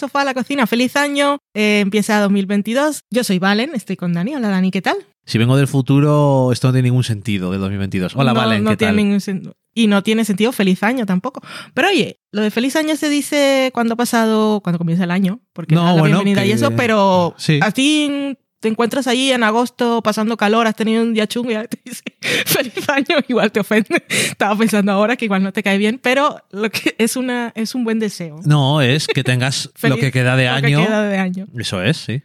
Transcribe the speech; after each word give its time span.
Sofá 0.00 0.22
a 0.22 0.24
la 0.24 0.34
Cocina. 0.34 0.66
Feliz 0.66 0.96
año. 0.96 1.38
Eh, 1.54 1.80
empieza 1.80 2.20
2022. 2.20 3.02
Yo 3.10 3.22
soy 3.24 3.38
Valen, 3.38 3.70
estoy 3.74 3.96
con 3.96 4.12
Dani. 4.12 4.34
Hola, 4.34 4.48
Dani, 4.48 4.70
¿qué 4.70 4.82
tal? 4.82 4.96
Si 5.26 5.38
vengo 5.38 5.56
del 5.56 5.68
futuro, 5.68 6.50
esto 6.52 6.68
no 6.68 6.72
tiene 6.72 6.88
ningún 6.88 7.04
sentido 7.04 7.52
del 7.52 7.60
2022. 7.60 8.16
Hola, 8.16 8.32
no, 8.32 8.40
Valen, 8.40 8.64
no 8.64 8.70
¿qué 8.70 8.76
tiene 8.78 8.88
tal? 8.92 8.96
ningún 8.96 9.20
sentido. 9.20 9.54
Y 9.74 9.86
no 9.86 10.02
tiene 10.02 10.24
sentido 10.24 10.50
feliz 10.50 10.82
año 10.82 11.06
tampoco. 11.06 11.40
Pero 11.74 11.88
oye, 11.88 12.18
lo 12.32 12.42
de 12.42 12.50
feliz 12.50 12.74
año 12.74 12.96
se 12.96 13.08
dice 13.08 13.70
cuando 13.72 13.94
ha 13.94 13.96
pasado, 13.96 14.60
cuando 14.62 14.78
comienza 14.78 15.04
el 15.04 15.10
año, 15.12 15.40
porque 15.52 15.74
No, 15.76 15.96
bueno, 15.96 16.16
bienvenida 16.24 16.44
y 16.44 16.50
eso, 16.52 16.72
pero 16.74 17.34
Sí. 17.38 17.60
a 17.62 17.70
ti 17.70 18.36
te 18.60 18.68
encuentras 18.68 19.06
ahí 19.06 19.32
en 19.32 19.42
agosto 19.42 20.02
pasando 20.02 20.36
calor, 20.36 20.66
has 20.66 20.76
tenido 20.76 21.02
un 21.02 21.14
día 21.14 21.26
chungo 21.26 21.50
y 21.50 21.54
te 21.66 21.80
dice 21.84 22.02
feliz 22.46 22.88
año, 22.88 23.16
igual 23.28 23.50
te 23.50 23.60
ofende. 23.60 24.04
Estaba 24.08 24.56
pensando 24.56 24.92
ahora 24.92 25.16
que 25.16 25.24
igual 25.24 25.42
no 25.42 25.52
te 25.52 25.62
cae 25.62 25.78
bien, 25.78 25.98
pero 26.02 26.42
lo 26.50 26.70
que 26.70 26.94
es 26.98 27.16
una 27.16 27.52
es 27.54 27.74
un 27.74 27.84
buen 27.84 27.98
deseo. 27.98 28.40
No, 28.44 28.80
es 28.82 29.06
que 29.06 29.24
tengas 29.24 29.70
Feliz- 29.76 29.96
lo 29.96 30.00
que 30.00 30.12
queda 30.12 30.36
de 30.36 30.44
lo 30.44 30.50
año. 30.52 30.80
que 30.80 30.86
queda 30.86 31.02
de 31.08 31.18
año. 31.18 31.46
Eso 31.58 31.82
es, 31.82 31.96
sí. 31.96 32.22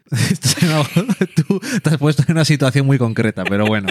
Tú 1.48 1.60
te 1.82 1.90
has 1.90 1.98
puesto 1.98 2.24
en 2.28 2.32
una 2.34 2.46
situación 2.46 2.86
muy 2.86 2.98
concreta, 2.98 3.44
pero 3.46 3.66
bueno. 3.66 3.88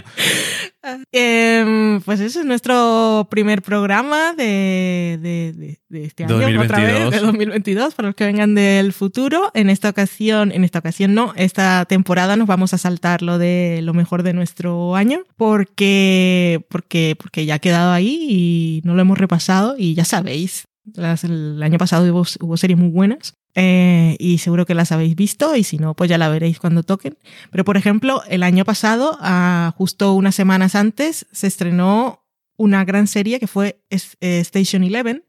Em, 1.12 2.00
pues 2.02 2.20
ese 2.20 2.40
es 2.40 2.44
nuestro 2.46 3.26
primer 3.30 3.62
programa 3.62 4.32
de, 4.34 5.18
de- 5.22 5.52
de- 5.52 5.80
de 5.88 6.04
este 6.04 6.24
año, 6.24 6.34
otra 6.62 6.78
vez, 6.78 6.92
2022. 7.04 7.10
de 7.12 7.20
2022, 7.26 7.94
para 7.94 8.08
los 8.08 8.14
que 8.16 8.24
vengan 8.24 8.54
del 8.54 8.92
futuro. 8.92 9.50
En 9.54 9.70
esta 9.70 9.88
ocasión, 9.90 10.52
en 10.52 10.64
esta 10.64 10.80
ocasión 10.80 11.14
no, 11.14 11.32
esta 11.36 11.84
temporada 11.86 12.36
nos 12.36 12.46
vamos 12.48 12.74
a 12.74 12.78
saltar 12.78 13.22
lo 13.22 13.38
de 13.38 13.80
lo 13.82 13.94
mejor 13.94 14.22
de 14.22 14.32
nuestro 14.32 14.94
año, 14.96 15.20
porque, 15.36 16.64
porque, 16.68 17.16
porque 17.18 17.46
ya 17.46 17.54
ha 17.54 17.58
quedado 17.58 17.92
ahí 17.92 18.26
y 18.28 18.80
no 18.84 18.94
lo 18.94 19.02
hemos 19.02 19.18
repasado 19.18 19.76
y 19.78 19.94
ya 19.94 20.04
sabéis, 20.04 20.64
las- 20.94 21.24
el 21.24 21.62
año 21.62 21.78
pasado 21.78 22.04
hubo, 22.12 22.56
series 22.56 22.78
muy 22.78 22.90
buenas. 22.90 23.34
eh, 23.56 24.16
y 24.18 24.38
seguro 24.38 24.66
que 24.66 24.74
las 24.74 24.90
habéis 24.90 25.14
visto 25.14 25.54
y 25.54 25.62
si 25.62 25.78
no, 25.78 25.94
pues 25.94 26.10
ya 26.10 26.18
la 26.18 26.28
veréis 26.28 26.58
cuando 26.58 26.82
toquen. 26.82 27.16
Pero, 27.52 27.64
por 27.64 27.76
ejemplo, 27.76 28.20
el 28.28 28.42
año 28.42 28.64
pasado, 28.64 29.16
ah, 29.20 29.72
justo 29.76 30.12
unas 30.14 30.34
semanas 30.34 30.74
antes, 30.74 31.26
se 31.30 31.46
estrenó 31.46 32.24
una 32.56 32.84
gran 32.84 33.06
serie 33.06 33.38
que 33.38 33.46
fue 33.46 33.80
eh, 33.90 34.40
Station 34.40 34.82
Eleven, 34.82 35.23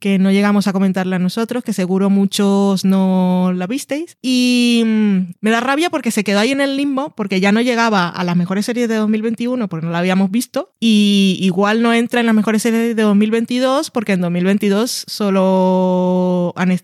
Que 0.00 0.18
no 0.18 0.32
llegamos 0.32 0.66
a 0.66 0.72
comentarla 0.72 1.18
nosotros, 1.20 1.62
que 1.62 1.72
seguro 1.72 2.10
muchos 2.10 2.84
no 2.84 3.52
la 3.54 3.66
visteis. 3.68 4.16
Y 4.20 4.82
mm, 4.84 5.18
me 5.40 5.50
da 5.50 5.60
rabia 5.60 5.90
porque 5.90 6.10
se 6.10 6.24
quedó 6.24 6.40
ahí 6.40 6.50
en 6.50 6.60
el 6.60 6.76
limbo, 6.76 7.14
porque 7.16 7.40
ya 7.40 7.52
no 7.52 7.60
llegaba 7.60 8.08
a 8.08 8.24
las 8.24 8.36
mejores 8.36 8.66
series 8.66 8.88
de 8.88 8.96
2021 8.96 9.68
porque 9.68 9.86
no 9.86 9.92
la 9.92 9.98
habíamos 9.98 10.30
visto. 10.30 10.72
Y 10.80 11.38
igual 11.40 11.82
no 11.82 11.92
entra 11.94 12.20
en 12.20 12.26
las 12.26 12.34
mejores 12.34 12.62
series 12.62 12.96
de 12.96 13.02
2022 13.02 13.90
porque 13.92 14.12
en 14.14 14.20
2022 14.22 15.04
solo, 15.06 16.52
han 16.56 16.74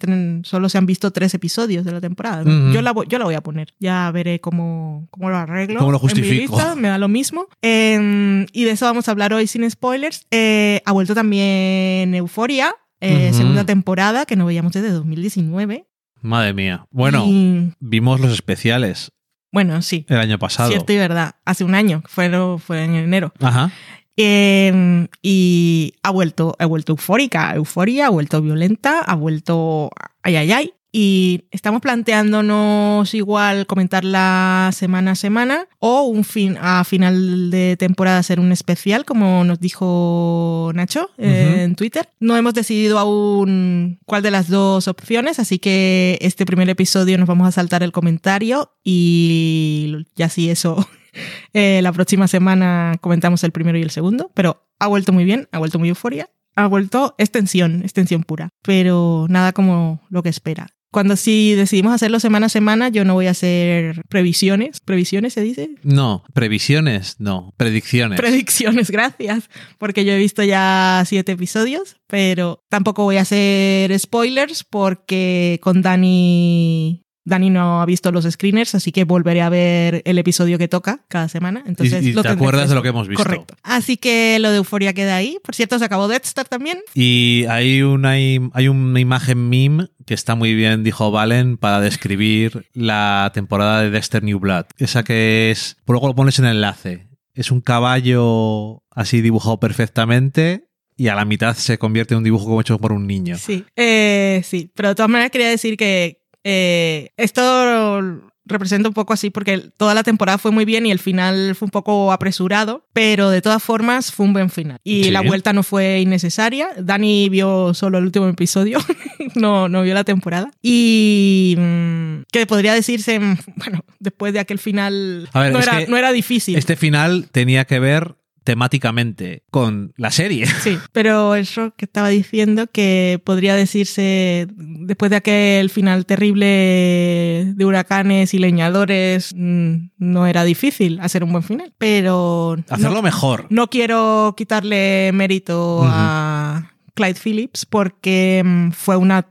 solo 0.45 0.69
se 0.69 0.79
han 0.79 0.87
visto 0.87 1.11
tres 1.11 1.35
episodios 1.35 1.85
de 1.85 1.93
la 1.93 2.01
temporada. 2.01 2.45
Yo, 2.73 2.83
la, 2.83 2.93
voy- 2.93 3.07
yo 3.09 3.19
la 3.19 3.25
voy 3.25 3.35
a 3.35 3.41
poner, 3.43 3.75
ya 3.79 4.11
veré 4.13 4.41
cómo, 4.41 5.09
cómo 5.11 5.31
lo 5.31 5.37
arreglo. 5.37 5.79
Cómo 5.81 5.93
lo 5.93 5.99
justifico. 5.99 6.57
lista, 6.57 6.75
me 6.77 6.89
da 6.89 6.99
lo 6.99 7.09
mismo. 7.09 7.47
Eh, 7.63 8.47
y 8.53 8.65
de 8.65 8.71
eso 8.71 8.87
vamos 8.87 9.09
a 9.09 9.11
hablar 9.11 9.33
hoy 9.33 9.47
sin 9.47 9.69
spoilers. 9.71 10.27
Eh, 10.31 10.81
ha 10.85 10.93
vuelto 10.93 11.15
también 11.15 12.15
Euforia, 12.51 12.75
eh, 13.01 13.33
segunda 13.33 13.65
temporada, 13.65 14.27
que 14.27 14.37
no 14.37 14.47
veíamos 14.47 14.73
desde 14.73 14.91
2019. 14.91 15.87
Madre 16.21 16.53
mía. 16.53 16.87
Bueno, 16.91 17.25
Y, 17.27 17.73
vimos 17.79 18.21
los 18.21 18.33
especiales 18.33 19.13
bueno, 19.53 19.83
sí. 19.83 20.05
el 20.09 20.19
año 20.19 20.39
pasado. 20.39 20.69
Cierto 20.71 20.93
y 20.93 20.97
verdad. 20.97 21.37
Hace 21.45 21.65
un 21.65 21.75
año, 21.75 22.03
fue, 22.07 22.31
fue 22.59 22.85
en 22.85 22.95
enero. 22.95 23.33
Ajá. 23.41 23.71
Eh, 24.17 25.07
y 25.23 25.95
ha 26.03 26.11
vuelto, 26.11 26.55
ha 26.59 26.67
vuelto 26.67 26.93
eufórica, 26.93 27.55
euforia, 27.55 28.07
ha 28.07 28.11
vuelto 28.11 28.43
violenta, 28.43 29.01
ha 29.01 29.15
vuelto 29.15 29.91
ay, 30.23 30.37
ay, 30.37 30.53
ay. 30.53 30.73
Y 30.93 31.45
estamos 31.53 31.81
planteándonos 31.81 33.15
igual 33.15 33.67
comentarla 33.67 34.71
semana 34.73 35.13
a 35.13 35.15
semana 35.15 35.69
o 35.79 36.03
un 36.03 36.25
fin 36.25 36.57
a 36.61 36.83
final 36.85 37.51
de 37.51 37.77
temporada 37.77 38.19
hacer 38.19 38.41
un 38.41 38.51
especial, 38.51 39.05
como 39.05 39.45
nos 39.45 39.61
dijo 39.61 40.73
Nacho 40.75 41.11
eh, 41.17 41.63
en 41.63 41.77
Twitter. 41.77 42.09
No 42.19 42.37
hemos 42.37 42.55
decidido 42.55 42.99
aún 42.99 44.01
cuál 44.05 44.23
de 44.23 44.33
las 44.33 44.49
dos 44.49 44.89
opciones, 44.89 45.39
así 45.39 45.61
que 45.61 46.19
este 46.21 46.45
primer 46.45 46.69
episodio 46.69 47.19
nos 47.19 47.29
vamos 47.29 47.47
a 47.47 47.53
saltar 47.53 47.85
el 47.85 47.93
comentario 47.93 48.73
y 48.83 50.07
ya 50.17 50.29
sí 50.29 50.51
eso 50.51 50.89
eh, 51.53 51.81
la 51.83 51.93
próxima 51.93 52.27
semana 52.27 52.97
comentamos 53.01 53.45
el 53.45 53.53
primero 53.53 53.79
y 53.79 53.83
el 53.83 53.91
segundo, 53.91 54.33
pero 54.35 54.67
ha 54.81 54.89
vuelto 54.89 55.13
muy 55.13 55.25
bien, 55.25 55.49
ha 55.53 55.59
vuelto 55.59 55.79
muy 55.79 55.89
euforia, 55.89 56.31
ha 56.57 56.67
vuelto 56.67 57.15
extensión, 57.19 57.83
extensión 57.83 58.25
pura, 58.25 58.49
pero 58.63 59.27
nada 59.29 59.53
como 59.53 60.03
lo 60.11 60.23
que 60.25 60.31
espera. 60.31 60.67
Cuando 60.91 61.17
sí 61.17 61.55
decidimos 61.55 61.95
hacerlo 61.95 62.19
semana 62.19 62.47
a 62.47 62.49
semana, 62.49 62.89
yo 62.89 63.05
no 63.05 63.15
voy 63.15 63.29
a 63.29 63.31
hacer 63.31 64.03
previsiones. 64.09 64.81
¿Previsiones 64.81 65.35
se 65.35 65.41
dice? 65.41 65.71
No, 65.83 66.25
previsiones, 66.33 67.17
no. 67.21 67.55
Predicciones. 67.57 68.19
Predicciones, 68.19 68.91
gracias. 68.91 69.49
Porque 69.79 70.05
yo 70.05 70.13
he 70.13 70.19
visto 70.19 70.43
ya 70.43 71.05
siete 71.07 71.33
episodios, 71.33 71.97
pero 72.09 72.65
tampoco 72.69 73.05
voy 73.05 73.19
a 73.19 73.23
hacer 73.23 73.97
spoilers 73.99 74.65
porque 74.65 75.61
con 75.63 75.81
Dani. 75.81 77.05
Dani 77.25 77.51
no 77.51 77.83
ha 77.83 77.87
visto 77.87 78.11
los 78.13 78.25
screeners, 78.25 78.75
así 78.75 78.93
que 78.93 79.05
volveré 79.05 79.43
a 79.43 79.49
ver 79.51 80.03
el 80.07 80.19
episodio 80.19 80.57
que 80.59 80.69
toca 80.69 81.05
cada 81.09 81.29
semana. 81.29 81.63
Entonces, 81.67 82.03
Y- 82.03 82.09
y 82.09 82.13
lo 82.13 82.23
te 82.23 82.29
acuerdas 82.29 82.69
de 82.71 82.75
lo 82.75 82.83
que 82.83 82.89
hemos 82.89 83.09
visto. 83.09 83.23
Correcto. 83.23 83.55
Así 83.63 83.97
que 83.99 84.39
lo 84.41 84.51
de 84.51 84.57
Euforia 84.57 84.95
queda 84.95 85.17
ahí. 85.17 85.39
Por 85.45 85.55
cierto, 85.55 85.79
se 85.79 85.85
acabó 85.85 86.09
Death 86.09 86.25
Star 86.25 86.49
también. 86.49 86.79
Y 86.95 87.45
hay 87.49 87.83
una, 87.83 88.13
hay 88.13 88.69
una 88.69 89.01
imagen 89.01 89.49
meme 89.51 89.89
que 90.07 90.15
está 90.15 90.35
muy 90.35 90.55
bien, 90.55 90.83
dijo 90.83 91.11
Valen, 91.11 91.57
para 91.59 91.81
describir 91.81 92.67
la 92.73 93.31
temporada 93.35 93.83
de 93.83 93.91
Dexter 93.91 94.23
New 94.23 94.39
Blood. 94.41 94.65
Esa 94.79 95.05
que 95.05 95.51
es. 95.51 95.77
Luego 95.87 96.09
lo 96.09 96.15
pones 96.15 96.39
en 96.39 96.47
el 96.47 96.57
enlace. 96.57 97.07
Es 97.35 97.51
un 97.51 97.61
caballo 97.61 98.83
así 98.91 99.21
dibujado 99.21 99.61
perfectamente 99.61 100.65
y 100.97 101.09
a 101.09 101.15
la 101.15 101.25
mitad 101.25 101.55
se 101.57 101.79
convierte 101.79 102.15
en 102.15 102.19
un 102.19 102.25
dibujo 102.25 102.45
como 102.45 102.61
hecho 102.61 102.79
por 102.79 102.93
un 102.93 103.07
niño. 103.07 103.37
Sí, 103.39 103.65
eh, 103.77 104.43
sí, 104.45 104.71
pero 104.75 104.91
de 104.91 104.95
todas 104.95 105.09
maneras 105.11 105.31
quería 105.31 105.49
decir 105.49 105.77
que 105.77 106.20
eh, 106.45 107.11
esto 107.17 108.21
representa 108.47 108.89
un 108.89 108.95
poco 108.95 109.13
así 109.13 109.31
porque 109.31 109.59
toda 109.77 109.95
la 109.95 110.03
temporada 110.03 110.37
fue 110.37 110.51
muy 110.51 110.65
bien 110.65 110.85
y 110.85 110.91
el 110.91 110.99
final 110.99 111.55
fue 111.55 111.67
un 111.67 111.71
poco 111.71 112.11
apresurado, 112.13 112.85
pero 112.93 113.31
de 113.31 113.41
todas 113.43 113.63
formas 113.63 114.11
fue 114.13 114.27
un 114.27 114.33
buen 114.33 114.51
final. 114.51 114.79
Y 114.83 115.05
Sí. 115.05 115.11
la 115.11 115.21
vuelta 115.23 115.53
no 115.53 115.63
fue 115.63 116.01
innecesaria. 116.01 116.69
Dani 116.77 117.29
vio 117.29 117.75
solo 117.75 117.99
el 117.99 118.05
último 118.05 118.27
episodio, 118.29 118.79
no, 119.37 119.69
no 119.69 119.83
vio 119.83 119.95
la 119.95 120.03
temporada. 120.05 120.51
Y 120.63 121.55
mm, 121.59 122.23
que 122.33 122.47
podría 122.47 122.75
decirse, 122.75 123.21
mm, 123.21 123.37
bueno, 123.57 123.85
después 124.01 124.33
de 124.33 124.41
aquel 124.41 124.59
final 124.59 125.29
ver, 125.33 125.53
no, 125.53 125.61
era, 125.61 125.79
que 125.79 125.87
no 125.87 125.97
era 125.97 126.11
difícil. 126.11 126.57
Este 126.57 126.75
final 126.77 127.29
tenía 127.31 127.65
que 127.67 127.79
ver 127.79 128.17
temáticamente 128.45 129.43
con 129.51 129.93
la 129.97 130.11
serie. 130.11 130.47
Sí, 130.61 130.79
pero 130.93 131.35
eso 131.35 131.73
que 131.77 131.87
estaba 131.87 132.09
diciendo 132.09 132.67
que 132.67 133.21
podría 133.25 133.55
decirse 133.57 134.47
después 134.57 135.11
de 135.11 135.17
aquel 135.17 135.71
final 135.71 136.05
terrible 136.05 137.53
de 137.55 137.65
huracanes 137.65 138.35
y 138.35 138.39
leñadores 138.39 139.33
mm, 139.35 139.91
no 139.99 140.27
era 140.27 140.45
difícil 140.45 141.01
hacer 141.01 141.25
un 141.25 141.33
buen 141.33 141.43
final, 141.45 141.73
pero 141.79 142.57
Hacerlo 142.69 142.97
no, 142.97 143.03
mejor. 143.03 143.47
no 143.51 143.69
quiero 143.71 144.35
quitarle 144.37 145.11
mérito 145.15 145.83
a 145.85 146.73
Clyde 146.95 147.19
Phillips 147.23 147.65
porque 147.67 148.43
mm, 148.45 148.71
fue 148.73 148.97
una 148.97 149.27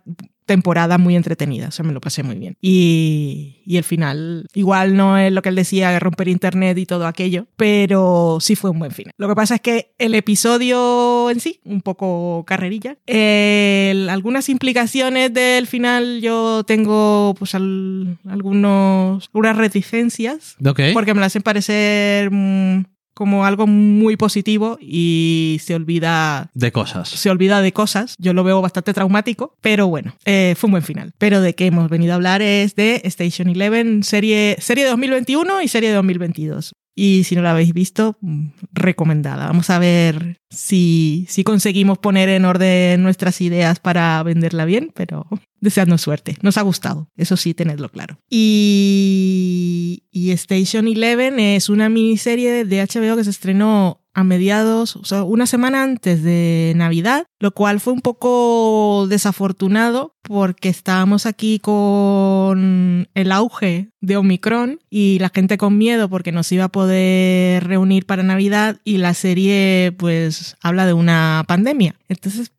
temporada 0.49 0.97
muy 0.97 1.15
entretenida, 1.15 1.67
o 1.67 1.71
sea, 1.71 1.85
me 1.85 1.93
lo 1.93 2.01
pasé 2.01 2.23
muy 2.23 2.35
bien. 2.37 2.57
Y, 2.59 3.61
y 3.65 3.77
el 3.77 3.83
final, 3.83 4.47
igual 4.53 4.97
no 4.97 5.17
es 5.17 5.31
lo 5.31 5.41
que 5.41 5.49
él 5.49 5.55
decía, 5.55 5.97
romper 5.99 6.27
internet 6.27 6.77
y 6.77 6.85
todo 6.85 7.05
aquello, 7.07 7.45
pero 7.55 8.39
sí 8.41 8.55
fue 8.55 8.71
un 8.71 8.79
buen 8.79 8.91
final. 8.91 9.13
Lo 9.17 9.27
que 9.29 9.35
pasa 9.35 9.55
es 9.55 9.61
que 9.61 9.93
el 9.99 10.15
episodio 10.15 11.29
en 11.29 11.39
sí, 11.39 11.59
un 11.65 11.81
poco 11.81 12.43
carrerilla, 12.47 12.97
el- 13.05 14.09
algunas 14.09 14.49
implicaciones 14.49 15.33
del 15.33 15.67
final 15.67 16.19
yo 16.21 16.63
tengo 16.65 17.35
pues 17.37 17.53
al- 17.55 18.17
algunos, 18.27 19.25
algunas 19.27 19.55
reticencias, 19.55 20.55
Ok. 20.65 20.81
porque 20.93 21.13
me 21.13 21.19
las 21.21 21.27
hacen 21.27 21.43
parecer 21.43 22.31
mm, 22.31 22.85
como 23.19 23.43
algo 23.45 23.67
muy 23.67 24.15
positivo 24.15 24.77
y 24.79 25.59
se 25.61 25.75
olvida 25.75 26.49
De 26.53 26.71
cosas. 26.71 27.09
se 27.09 27.29
olvida 27.29 27.61
de 27.61 27.73
cosas. 27.73 28.15
Yo 28.17 28.31
lo 28.31 28.45
veo 28.45 28.61
bastante 28.61 28.93
traumático, 28.93 29.57
pero 29.59 29.87
bueno, 29.87 30.15
eh, 30.23 30.55
fue 30.57 30.69
un 30.69 30.71
buen 30.71 30.83
final. 30.83 31.11
Pero 31.17 31.41
de 31.41 31.53
qué 31.53 31.65
hemos 31.65 31.89
venido 31.89 32.13
a 32.13 32.15
hablar 32.15 32.41
es 32.41 32.75
de 32.75 33.01
Station 33.03 33.49
Eleven, 33.49 34.03
serie, 34.03 34.55
serie 34.59 34.85
de 34.85 34.91
2021 34.91 35.61
y 35.61 35.67
serie 35.67 35.89
de 35.89 35.95
2022. 35.95 36.75
Y 37.01 37.23
si 37.23 37.33
no 37.33 37.41
la 37.41 37.51
habéis 37.51 37.73
visto, 37.73 38.17
mm, 38.19 38.47
recomendada. 38.73 39.47
Vamos 39.47 39.69
a 39.69 39.79
ver 39.79 40.41
si, 40.49 41.25
si 41.29 41.45
conseguimos 41.45 41.97
poner 41.97 42.27
en 42.27 42.43
orden 42.43 43.01
nuestras 43.03 43.39
ideas 43.39 43.79
para 43.79 44.21
venderla 44.23 44.65
bien, 44.65 44.91
pero 44.93 45.25
deseadnos 45.61 46.01
suerte. 46.01 46.35
Nos 46.41 46.57
ha 46.57 46.61
gustado, 46.61 47.07
eso 47.15 47.37
sí, 47.37 47.53
tenedlo 47.53 47.87
claro. 47.87 48.19
Y, 48.29 50.03
y 50.11 50.31
Station 50.31 50.89
Eleven 50.89 51.39
es 51.39 51.69
una 51.69 51.87
miniserie 51.87 52.65
de 52.65 52.81
HBO 52.85 53.15
que 53.15 53.23
se 53.23 53.29
estrenó 53.29 54.01
a 54.13 54.25
mediados, 54.25 54.97
una 55.25 55.45
semana 55.45 55.83
antes 55.83 56.23
de 56.23 56.73
Navidad, 56.75 57.25
lo 57.39 57.51
cual 57.51 57.79
fue 57.79 57.93
un 57.93 58.01
poco 58.01 59.07
desafortunado 59.07 60.17
porque 60.23 60.67
estábamos 60.67 61.25
aquí 61.25 61.59
con 61.59 62.58
el 63.19 63.31
auge 63.31 63.89
de 64.01 64.17
Omicron 64.17 64.79
y 64.89 65.19
la 65.19 65.29
gente 65.29 65.57
con 65.57 65.77
miedo 65.77 66.09
porque 66.09 66.31
nos 66.31 66.51
iba 66.51 66.65
a 66.65 66.71
poder 66.71 67.65
reunir 67.65 68.05
para 68.05 68.23
Navidad 68.23 68.79
y 68.83 68.97
la 68.97 69.13
serie 69.13 69.93
pues 69.97 70.55
habla 70.61 70.85
de 70.85 70.93
una 70.93 71.43
pandemia. 71.47 71.95
Entonces 72.07 72.51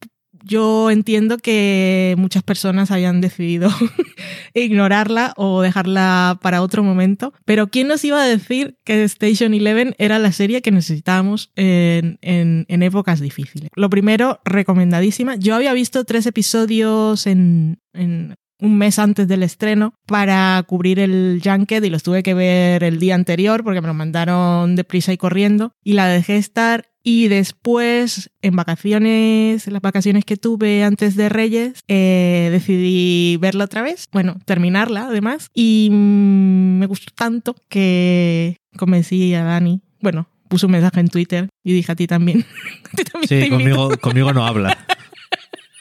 yo 0.44 0.90
entiendo 0.90 1.38
que 1.38 2.14
muchas 2.18 2.42
personas 2.42 2.90
hayan 2.90 3.20
decidido 3.20 3.70
ignorarla 4.54 5.32
o 5.36 5.62
dejarla 5.62 6.38
para 6.42 6.62
otro 6.62 6.82
momento, 6.82 7.32
pero 7.44 7.68
¿quién 7.68 7.88
nos 7.88 8.04
iba 8.04 8.22
a 8.22 8.26
decir 8.26 8.76
que 8.84 9.04
Station 9.04 9.54
Eleven 9.54 9.94
era 9.98 10.18
la 10.18 10.32
serie 10.32 10.62
que 10.62 10.70
necesitábamos 10.70 11.50
en, 11.56 12.18
en, 12.22 12.82
épocas 12.82 13.20
difíciles? 13.20 13.70
Lo 13.76 13.90
primero, 13.90 14.40
recomendadísima. 14.44 15.36
Yo 15.36 15.54
había 15.54 15.72
visto 15.72 16.04
tres 16.04 16.26
episodios 16.26 17.26
en, 17.26 17.78
en 17.92 18.34
un 18.60 18.78
mes 18.78 18.98
antes 18.98 19.26
del 19.28 19.42
estreno 19.42 19.94
para 20.06 20.62
cubrir 20.66 20.98
el 20.98 21.40
Junket 21.42 21.84
y 21.84 21.90
los 21.90 22.02
tuve 22.02 22.22
que 22.22 22.34
ver 22.34 22.84
el 22.84 22.98
día 22.98 23.14
anterior 23.14 23.64
porque 23.64 23.80
me 23.80 23.86
lo 23.86 23.94
mandaron 23.94 24.76
deprisa 24.76 25.12
y 25.12 25.16
corriendo 25.16 25.72
y 25.82 25.94
la 25.94 26.06
dejé 26.06 26.36
estar 26.36 26.90
y 27.02 27.28
después, 27.28 28.30
en 28.42 28.56
vacaciones, 28.56 29.66
en 29.66 29.72
las 29.72 29.80
vacaciones 29.80 30.24
que 30.24 30.36
tuve 30.36 30.84
antes 30.84 31.16
de 31.16 31.30
Reyes, 31.30 31.80
eh, 31.88 32.50
decidí 32.52 33.38
verla 33.38 33.64
otra 33.64 33.80
vez. 33.80 34.06
Bueno, 34.12 34.36
terminarla 34.44 35.06
además. 35.06 35.48
Y 35.54 35.88
mm, 35.90 36.78
me 36.78 36.86
gustó 36.86 37.10
tanto 37.14 37.56
que 37.70 38.58
convencí 38.76 39.34
a 39.34 39.44
Dani. 39.44 39.80
Bueno, 40.00 40.28
puso 40.48 40.66
un 40.66 40.72
mensaje 40.72 41.00
en 41.00 41.08
Twitter 41.08 41.48
y 41.64 41.72
dije 41.72 41.90
a 41.90 41.96
ti 41.96 42.06
también. 42.06 42.44
sí, 43.28 43.48
conmigo, 43.48 43.96
conmigo 43.98 44.34
no 44.34 44.46
habla. 44.46 44.76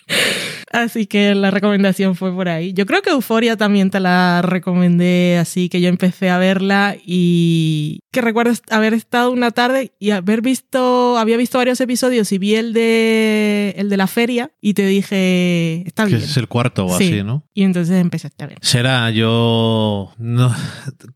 Así 0.72 1.08
que 1.08 1.34
la 1.36 1.52
recomendación 1.52 2.16
fue 2.16 2.34
por 2.34 2.48
ahí. 2.48 2.74
Yo 2.74 2.86
creo 2.86 3.02
que 3.02 3.10
Euforia 3.10 3.58
también 3.58 3.90
te 3.90 4.00
la 4.00 4.42
recomendé, 4.42 5.38
así 5.40 5.70
que 5.70 5.82
yo 5.82 5.90
empecé 5.90 6.30
a 6.30 6.38
verla 6.38 6.96
y 7.04 8.00
que 8.12 8.22
recuerdo 8.22 8.54
haber 8.70 8.94
estado 8.94 9.32
una 9.32 9.52
tarde 9.52 9.94
y 10.00 10.12
haber 10.12 10.42
visto, 10.42 11.18
había 11.18 11.38
visto 11.38 11.58
varios 11.58 11.80
episodios 11.82 12.32
y 12.32 12.38
vi 12.38 12.56
el 12.56 12.74
de 12.74 13.74
el 13.78 13.90
de 13.90 13.98
la 13.98 14.08
feria 14.08 14.52
y 14.62 14.74
te 14.74 14.86
dije, 14.86 15.84
está 15.88 16.06
bien. 16.06 16.20
Que 16.20 16.26
es 16.26 16.38
el 16.38 16.48
cuarto 16.48 16.86
o 16.86 16.96
así, 16.96 17.24
¿no? 17.24 17.44
Y 17.54 17.64
entonces 17.64 18.00
empezaste 18.00 18.44
a 18.44 18.48
ver. 18.48 18.58
Será, 18.62 19.10
yo 19.12 20.12
no, 20.18 20.56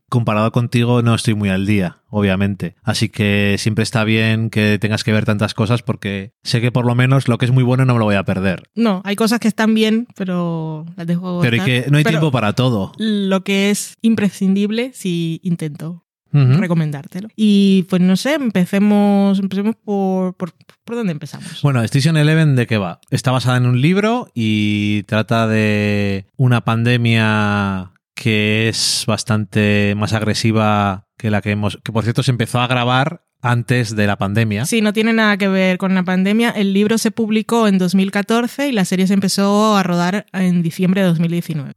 comparado 0.08 0.50
contigo 0.52 1.02
no 1.02 1.14
estoy 1.14 1.34
muy 1.34 1.48
al 1.48 1.66
día, 1.66 1.98
obviamente. 2.14 2.76
Así 2.82 3.08
que 3.08 3.56
siempre 3.58 3.82
está 3.82 4.04
bien 4.04 4.50
que 4.50 4.78
tengas 4.78 5.04
que 5.04 5.12
ver 5.12 5.24
tantas 5.24 5.54
cosas 5.54 5.82
porque 5.82 6.32
sé 6.42 6.60
que 6.60 6.72
por 6.72 6.86
lo 6.86 6.94
menos 6.94 7.28
lo 7.28 7.38
que 7.38 7.44
es 7.44 7.50
muy 7.50 7.64
bueno 7.64 7.84
no 7.84 7.94
me 7.94 7.98
lo 7.98 8.04
voy 8.04 8.14
a 8.14 8.24
perder. 8.24 8.62
No, 8.74 9.02
hay 9.04 9.16
cosas 9.16 9.40
que 9.40 9.48
están 9.48 9.74
bien, 9.74 10.06
pero 10.16 10.86
las 10.96 11.06
dejo. 11.06 11.40
Pero 11.42 11.64
que 11.64 11.86
no 11.90 11.98
hay 11.98 12.04
tiempo 12.04 12.30
para 12.30 12.52
todo. 12.54 12.92
Lo 12.98 13.42
que 13.44 13.70
es 13.70 13.96
imprescindible, 14.02 14.92
si 14.94 15.40
intento 15.42 16.04
recomendártelo. 16.34 17.28
Y 17.36 17.84
pues 17.84 18.02
no 18.02 18.16
sé, 18.16 18.34
empecemos, 18.34 19.38
empecemos 19.38 19.76
por, 19.76 20.34
por, 20.34 20.52
por, 20.84 20.96
dónde 20.96 21.12
empezamos. 21.12 21.62
Bueno, 21.62 21.80
Station 21.82 22.16
Eleven, 22.16 22.56
¿de 22.56 22.66
qué 22.66 22.76
va? 22.76 23.00
Está 23.10 23.30
basada 23.30 23.56
en 23.56 23.66
un 23.66 23.80
libro 23.80 24.28
y 24.34 25.04
trata 25.04 25.46
de 25.46 26.26
una 26.36 26.62
pandemia 26.62 27.92
que 28.14 28.68
es 28.68 29.04
bastante 29.06 29.94
más 29.96 30.12
agresiva 30.12 31.03
que 31.16 31.30
la 31.30 31.42
que 31.42 31.52
hemos, 31.52 31.78
que 31.84 31.92
por 31.92 32.04
cierto 32.04 32.22
se 32.22 32.30
empezó 32.30 32.60
a 32.60 32.66
grabar 32.66 33.22
antes 33.44 33.94
de 33.94 34.06
la 34.06 34.16
pandemia. 34.16 34.64
Sí, 34.64 34.80
no 34.80 34.94
tiene 34.94 35.12
nada 35.12 35.36
que 35.36 35.48
ver 35.48 35.76
con 35.76 35.94
la 35.94 36.02
pandemia. 36.02 36.50
El 36.50 36.72
libro 36.72 36.96
se 36.96 37.10
publicó 37.10 37.68
en 37.68 37.76
2014 37.76 38.68
y 38.68 38.72
la 38.72 38.86
serie 38.86 39.06
se 39.06 39.12
empezó 39.12 39.76
a 39.76 39.82
rodar 39.82 40.24
en 40.32 40.62
diciembre 40.62 41.02
de 41.02 41.08
2019. 41.08 41.74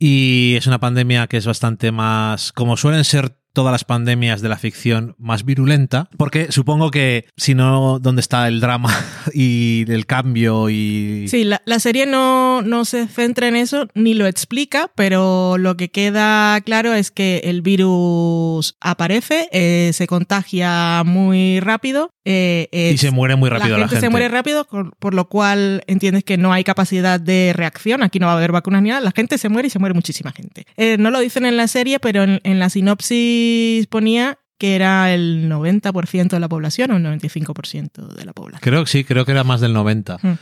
Y 0.00 0.54
es 0.56 0.66
una 0.66 0.80
pandemia 0.80 1.28
que 1.28 1.36
es 1.36 1.46
bastante 1.46 1.92
más, 1.92 2.52
como 2.52 2.76
suelen 2.76 3.04
ser 3.04 3.38
todas 3.52 3.72
las 3.72 3.84
pandemias 3.84 4.40
de 4.40 4.48
la 4.48 4.58
ficción 4.58 5.14
más 5.18 5.44
virulenta, 5.44 6.08
porque 6.16 6.52
supongo 6.52 6.90
que 6.90 7.26
si 7.36 7.54
no, 7.54 7.98
¿dónde 7.98 8.20
está 8.20 8.48
el 8.48 8.60
drama 8.60 8.94
y 9.34 9.84
el 9.88 10.06
cambio? 10.06 10.70
y 10.70 11.26
Sí, 11.28 11.44
la, 11.44 11.60
serie 11.78 12.06
no, 12.06 12.62
no 12.62 12.84
se 12.84 13.06
centra 13.06 13.48
en 13.48 13.56
eso 13.56 13.88
ni 13.94 14.14
lo 14.14 14.26
explica, 14.26 14.90
pero 14.94 15.58
lo 15.58 15.76
que 15.76 15.90
queda 15.90 16.60
claro 16.60 16.92
es 16.94 17.10
que 17.10 17.42
el 17.44 17.62
virus 17.62 18.76
aparece, 18.80 19.48
eh, 19.52 19.90
se 19.92 20.06
contagia 20.06 21.02
muy 21.04 21.60
rápido. 21.60 22.10
Eh, 22.30 22.90
y 22.92 22.98
se 22.98 23.10
muere 23.10 23.36
muy 23.36 23.48
rápido 23.48 23.78
la 23.78 23.88
gente. 23.88 24.00
se 24.04 24.10
muere 24.10 24.28
rápido, 24.28 24.66
por, 24.98 25.14
lo 25.14 25.28
cual 25.28 25.82
entiendes 25.86 26.24
que 26.24 26.36
no 26.36 26.52
hay 26.52 26.62
capacidad 26.62 27.18
de 27.18 27.54
reacción, 27.54 28.02
aquí 28.02 28.18
no 28.18 28.26
va 28.26 28.32
a 28.32 28.36
haber 28.36 28.52
vacunas 28.52 28.82
ni 28.82 28.90
nada, 28.90 29.00
la 29.00 29.12
gente 29.12 29.38
se 29.38 29.48
muere 29.48 29.68
y 29.68 29.70
se 29.70 29.78
muere 29.78 29.94
muchísima 29.94 30.32
gente. 30.32 30.66
Eh, 30.76 30.96
no 30.98 31.10
lo 31.10 31.20
dicen 31.20 31.46
en 31.46 31.56
la 31.56 31.68
serie, 31.68 32.00
pero 32.00 32.24
en 32.24 32.58
la 32.58 32.68
sinopsis 32.68 33.86
ponía 33.86 34.38
que 34.58 34.74
era 34.74 35.14
el 35.14 35.48
90% 35.48 36.28
de 36.28 36.40
la 36.40 36.48
población 36.48 36.90
o 36.90 36.96
el 36.96 37.04
95% 37.04 38.08
de 38.08 38.24
la 38.24 38.32
población. 38.32 38.60
Creo 38.60 38.84
que 38.84 38.90
sí, 38.90 39.04
creo 39.04 39.24
que 39.24 39.32
era 39.32 39.44
más 39.44 39.60
del 39.60 39.74
90%. 39.74 40.18
Hmm. 40.20 40.34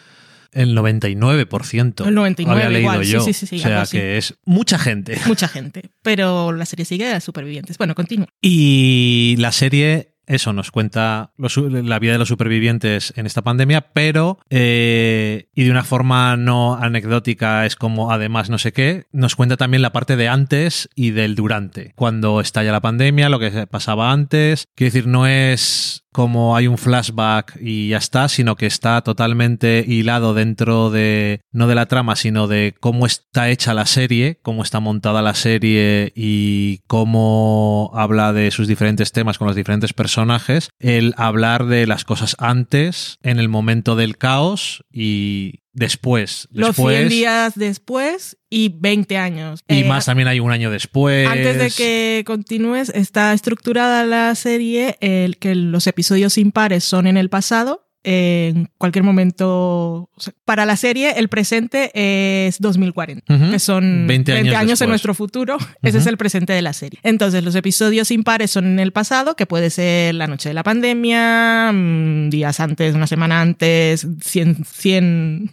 El 0.53 0.75
99%. 0.75 2.07
El 2.07 2.17
99%. 2.17 2.49
Había 2.49 2.71
leído 2.71 3.03
yo. 3.03 3.21
Sí, 3.21 3.35
sí, 3.35 3.47
sí, 3.47 3.57
o 3.57 3.59
sea 3.59 3.85
que 3.91 4.17
es 4.17 4.35
mucha 4.47 4.79
gente. 4.79 5.19
Mucha 5.27 5.49
gente. 5.49 5.91
Pero 6.03 6.53
la 6.53 6.65
serie 6.65 6.87
sigue 6.87 7.13
a 7.13 7.21
supervivientes. 7.21 7.77
Bueno, 7.77 7.95
continúa. 7.95 8.29
Y 8.41 9.35
la 9.39 9.53
serie 9.53 10.16
eso 10.27 10.53
nos 10.53 10.71
cuenta 10.71 11.33
la 11.37 11.99
vida 11.99 12.13
de 12.13 12.19
los 12.19 12.29
supervivientes 12.29 13.13
en 13.17 13.27
esta 13.27 13.43
pandemia, 13.43 13.93
pero 13.93 14.39
eh, 14.51 15.49
y 15.55 15.65
de 15.65 15.71
una 15.71 15.85
forma 15.85 16.37
no 16.37 16.75
anecdótica 16.75 17.67
es 17.67 17.77
como 17.77 18.11
además 18.11 18.51
no 18.51 18.59
sé 18.59 18.73
qué, 18.73 19.07
nos 19.13 19.37
cuenta 19.37 19.57
también 19.57 19.83
la 19.83 19.93
parte 19.93 20.17
de 20.17 20.29
antes 20.29 20.89
y 20.95 21.11
del 21.11 21.35
durante, 21.35 21.93
cuando 21.95 22.41
estalla 22.41 22.73
la 22.73 22.81
pandemia, 22.81 23.29
lo 23.29 23.39
que 23.39 23.67
pasaba 23.67 24.13
antes, 24.13 24.67
quiero 24.75 24.93
decir, 24.93 25.07
no 25.07 25.27
es 25.27 26.07
como 26.17 26.57
hay 26.57 26.67
un 26.67 26.79
flashback 26.79 27.59
y 27.61 27.91
ya 27.91 27.99
está, 27.99 28.31
sino 28.31 28.57
que 28.57 28.65
está 28.65 29.03
totalmente 29.03 29.85
hilado 29.87 30.33
dentro 30.33 30.89
de, 30.89 31.43
no 31.53 31.67
de 31.67 31.75
la 31.75 31.85
trama, 31.89 32.17
sino 32.17 32.49
de 32.49 32.75
cómo 32.81 33.05
está 33.05 33.51
hecha 33.51 33.75
la 33.75 33.85
serie, 33.85 34.39
cómo 34.41 34.63
está 34.63 34.81
montada 34.81 35.21
la 35.21 35.35
serie 35.35 36.15
y 36.17 36.79
cómo 36.87 37.91
habla 37.95 38.33
de 38.33 38.51
sus 38.51 38.67
diferentes 38.67 39.13
temas 39.13 39.37
con 39.37 39.47
los 39.47 39.57
diferentes 39.57 39.93
personajes, 40.17 40.71
el 40.79 41.13
hablar 41.19 41.67
de 41.67 41.87
las 41.87 42.05
cosas 42.05 42.37
antes, 42.39 43.19
en 43.23 43.39
el 43.39 43.51
momento 43.51 43.97
del 43.97 44.17
caos 44.17 44.83
y 44.91 45.61
después. 45.75 46.49
Los 46.51 46.75
100 46.75 47.11
días 47.11 47.53
después 47.55 48.39
y 48.49 48.71
20 48.71 49.19
años. 49.19 49.61
Y 49.69 49.81
eh, 49.81 49.85
más 49.85 50.07
también 50.07 50.29
hay 50.29 50.41
un 50.41 50.53
año 50.53 50.71
después. 50.71 51.29
Antes 51.29 51.59
de 51.59 51.71
que 51.71 52.25
continúes, 52.25 52.89
está 52.95 53.35
estructurada 53.35 54.07
la 54.07 54.35
serie, 54.37 54.97
el 55.01 55.37
que 55.37 55.55
los 55.55 55.87
episodios 55.87 56.39
impares 56.39 56.83
son 56.83 57.07
en 57.07 57.19
el 57.19 57.29
pasado 57.29 57.86
en 58.09 58.71
cualquier 58.79 59.03
momento. 59.03 60.09
para 60.45 60.65
la 60.65 60.77
serie, 60.77 61.15
el 61.17 61.29
presente 61.29 61.91
es 61.95 62.61
2040, 62.61 63.51
que 63.51 63.59
son 63.59 64.07
20 64.07 64.33
años, 64.55 64.81
en 64.81 64.89
nuestro 64.89 65.13
futuro. 65.13 65.59
Ese 65.83 65.99
es 65.99 66.07
el 66.07 66.17
presente 66.17 66.53
de 66.53 66.63
la 66.63 66.73
serie. 66.73 67.01
Entonces, 67.03 67.43
los 67.43 67.57
episodios 67.57 68.13
impares 68.13 68.53
son 68.53 68.67
en 68.67 68.79
el 68.79 68.93
pasado, 68.93 69.35
que 69.35 69.45
puede 69.45 69.71
ser 69.71 70.15
la 70.15 70.29
noche 70.29 70.51
de 70.51 70.55
la 70.55 70.63
pandemia, 70.63 71.73
mm, 71.73 72.31
días 72.31 72.61
antes, 72.61 72.95
una 72.95 73.09
semana 73.09 73.41
antes, 73.41 74.07
100, 74.21 74.65
100, 74.65 75.51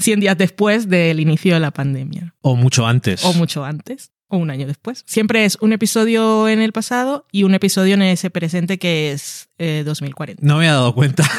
100 0.00 0.20
días 0.20 0.36
después 0.36 0.88
del 0.88 1.20
inicio 1.20 1.54
de 1.54 1.60
la 1.60 1.70
pandemia. 1.70 2.34
O 2.40 2.56
mucho 2.56 2.84
antes. 2.84 3.24
O 3.24 3.32
mucho 3.32 3.64
antes 3.64 4.10
o 4.28 4.36
un 4.38 4.50
año 4.50 4.66
después. 4.66 5.04
Siempre 5.06 5.44
es 5.44 5.56
un 5.60 5.72
episodio 5.72 6.48
en 6.48 6.60
el 6.60 6.72
pasado 6.72 7.26
y 7.30 7.44
un 7.44 7.54
episodio 7.54 7.94
en 7.94 8.02
ese 8.02 8.30
presente 8.30 8.78
que 8.78 9.12
es 9.12 9.48
2040. 9.58 10.42
Eh, 10.42 10.46
no 10.46 10.58
me 10.58 10.66
he 10.66 10.68
dado 10.68 10.94
cuenta. 10.94 11.24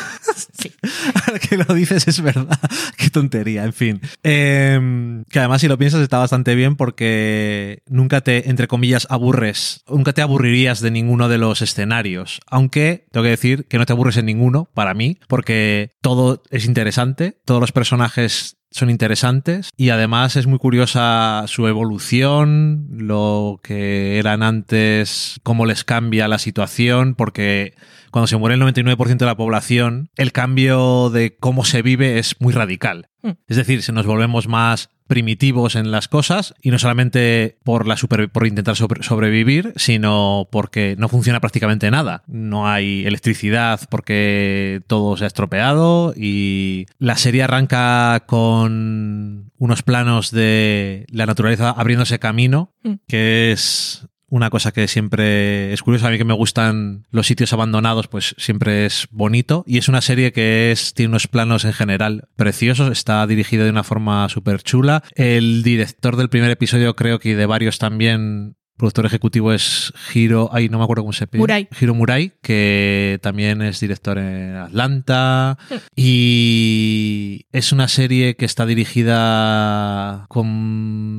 Sí. 0.59 0.71
Ahora 1.13 1.39
que 1.39 1.57
lo 1.57 1.73
dices 1.73 2.07
es 2.07 2.21
verdad. 2.21 2.59
Qué 2.97 3.09
tontería, 3.09 3.63
en 3.63 3.73
fin. 3.73 4.01
Em, 4.23 5.23
que 5.25 5.39
además 5.39 5.61
si 5.61 5.67
lo 5.67 5.77
piensas 5.77 6.01
está 6.01 6.17
bastante 6.17 6.55
bien 6.55 6.75
porque 6.75 7.83
nunca 7.87 8.21
te, 8.21 8.49
entre 8.49 8.67
comillas, 8.67 9.07
aburres. 9.09 9.83
Nunca 9.87 10.13
te 10.13 10.21
aburrirías 10.21 10.81
de 10.81 10.91
ninguno 10.91 11.29
de 11.29 11.37
los 11.37 11.61
escenarios. 11.61 12.39
Aunque 12.47 13.05
tengo 13.11 13.23
que 13.23 13.29
decir 13.29 13.65
que 13.65 13.77
no 13.77 13.85
te 13.85 13.93
aburres 13.93 14.17
en 14.17 14.25
ninguno, 14.25 14.69
para 14.73 14.93
mí, 14.93 15.19
porque 15.27 15.91
todo 16.01 16.41
es 16.49 16.65
interesante. 16.65 17.39
Todos 17.45 17.61
los 17.61 17.71
personajes 17.71 18.56
son 18.71 18.89
interesantes 18.89 19.69
y 19.77 19.89
además 19.89 20.35
es 20.35 20.47
muy 20.47 20.59
curiosa 20.59 21.43
su 21.47 21.67
evolución, 21.67 22.87
lo 22.91 23.59
que 23.63 24.19
eran 24.19 24.43
antes, 24.43 25.39
cómo 25.43 25.65
les 25.65 25.83
cambia 25.83 26.27
la 26.27 26.39
situación, 26.39 27.15
porque 27.15 27.73
cuando 28.11 28.27
se 28.27 28.37
muere 28.37 28.55
el 28.55 28.61
99% 28.61 29.17
de 29.17 29.25
la 29.25 29.37
población, 29.37 30.09
el 30.15 30.31
cambio 30.31 31.09
de 31.09 31.37
cómo 31.37 31.65
se 31.65 31.81
vive 31.81 32.19
es 32.19 32.39
muy 32.39 32.53
radical. 32.53 33.09
Hmm. 33.21 33.31
Es 33.47 33.57
decir, 33.57 33.81
si 33.81 33.91
nos 33.91 34.05
volvemos 34.05 34.47
más 34.47 34.89
primitivos 35.07 35.75
en 35.75 35.91
las 35.91 36.07
cosas 36.07 36.53
y 36.61 36.71
no 36.71 36.79
solamente 36.79 37.57
por, 37.63 37.87
la 37.87 37.97
super, 37.97 38.29
por 38.29 38.45
intentar 38.45 38.75
sobrevivir, 38.75 39.73
sino 39.75 40.47
porque 40.51 40.95
no 40.97 41.09
funciona 41.09 41.39
prácticamente 41.39 41.89
nada. 41.89 42.23
No 42.27 42.67
hay 42.67 43.05
electricidad 43.05 43.81
porque 43.89 44.81
todo 44.87 45.17
se 45.17 45.23
ha 45.23 45.27
estropeado 45.27 46.13
y 46.15 46.85
la 46.99 47.17
serie 47.17 47.43
arranca 47.43 48.23
con 48.27 49.51
unos 49.57 49.83
planos 49.83 50.31
de 50.31 51.05
la 51.09 51.25
naturaleza 51.25 51.71
abriéndose 51.71 52.19
camino, 52.19 52.73
mm. 52.83 52.93
que 53.07 53.51
es 53.51 54.07
una 54.29 54.49
cosa 54.49 54.71
que 54.71 54.87
siempre 54.87 55.73
es 55.73 55.81
curiosa, 55.81 56.07
a 56.07 56.11
mí 56.11 56.17
que 56.17 56.25
me 56.25 56.33
gustan 56.33 57.05
los 57.11 57.27
sitios 57.27 57.53
abandonados, 57.53 58.07
pues 58.07 58.35
siempre 58.37 58.85
es 58.85 59.07
bonito. 59.11 59.63
Y 59.65 59.77
es 59.77 59.87
una 59.87 60.01
serie 60.01 60.33
que 60.33 60.71
es, 60.71 60.93
tiene 60.93 61.09
unos 61.09 61.27
planos 61.27 61.65
en 61.65 61.73
general 61.73 62.27
preciosos, 62.35 62.91
está 62.91 63.25
dirigida 63.25 63.63
de 63.63 63.69
una 63.69 63.83
forma 63.83 64.27
súper 64.29 64.61
chula. 64.63 65.03
El 65.15 65.63
director 65.63 66.17
del 66.17 66.29
primer 66.29 66.51
episodio 66.51 66.95
creo 66.95 67.19
que 67.19 67.35
de 67.35 67.45
varios 67.45 67.77
también 67.77 68.57
productor 68.77 69.05
ejecutivo 69.05 69.51
es 69.51 69.91
Hiro, 70.13 70.49
ay, 70.53 70.69
no 70.69 70.77
me 70.77 70.83
acuerdo 70.83 71.03
cómo 71.03 71.13
se 71.13 71.27
pide. 71.27 71.39
Murai. 71.39 71.67
Hiro 71.79 71.93
Murai, 71.93 72.33
que 72.41 73.19
también 73.21 73.61
es 73.61 73.79
director 73.79 74.17
en 74.17 74.55
Atlanta. 74.55 75.57
y 75.95 77.45
es 77.51 77.71
una 77.71 77.87
serie 77.87 78.35
que 78.35 78.45
está 78.45 78.65
dirigida 78.65 80.25
con 80.29 80.47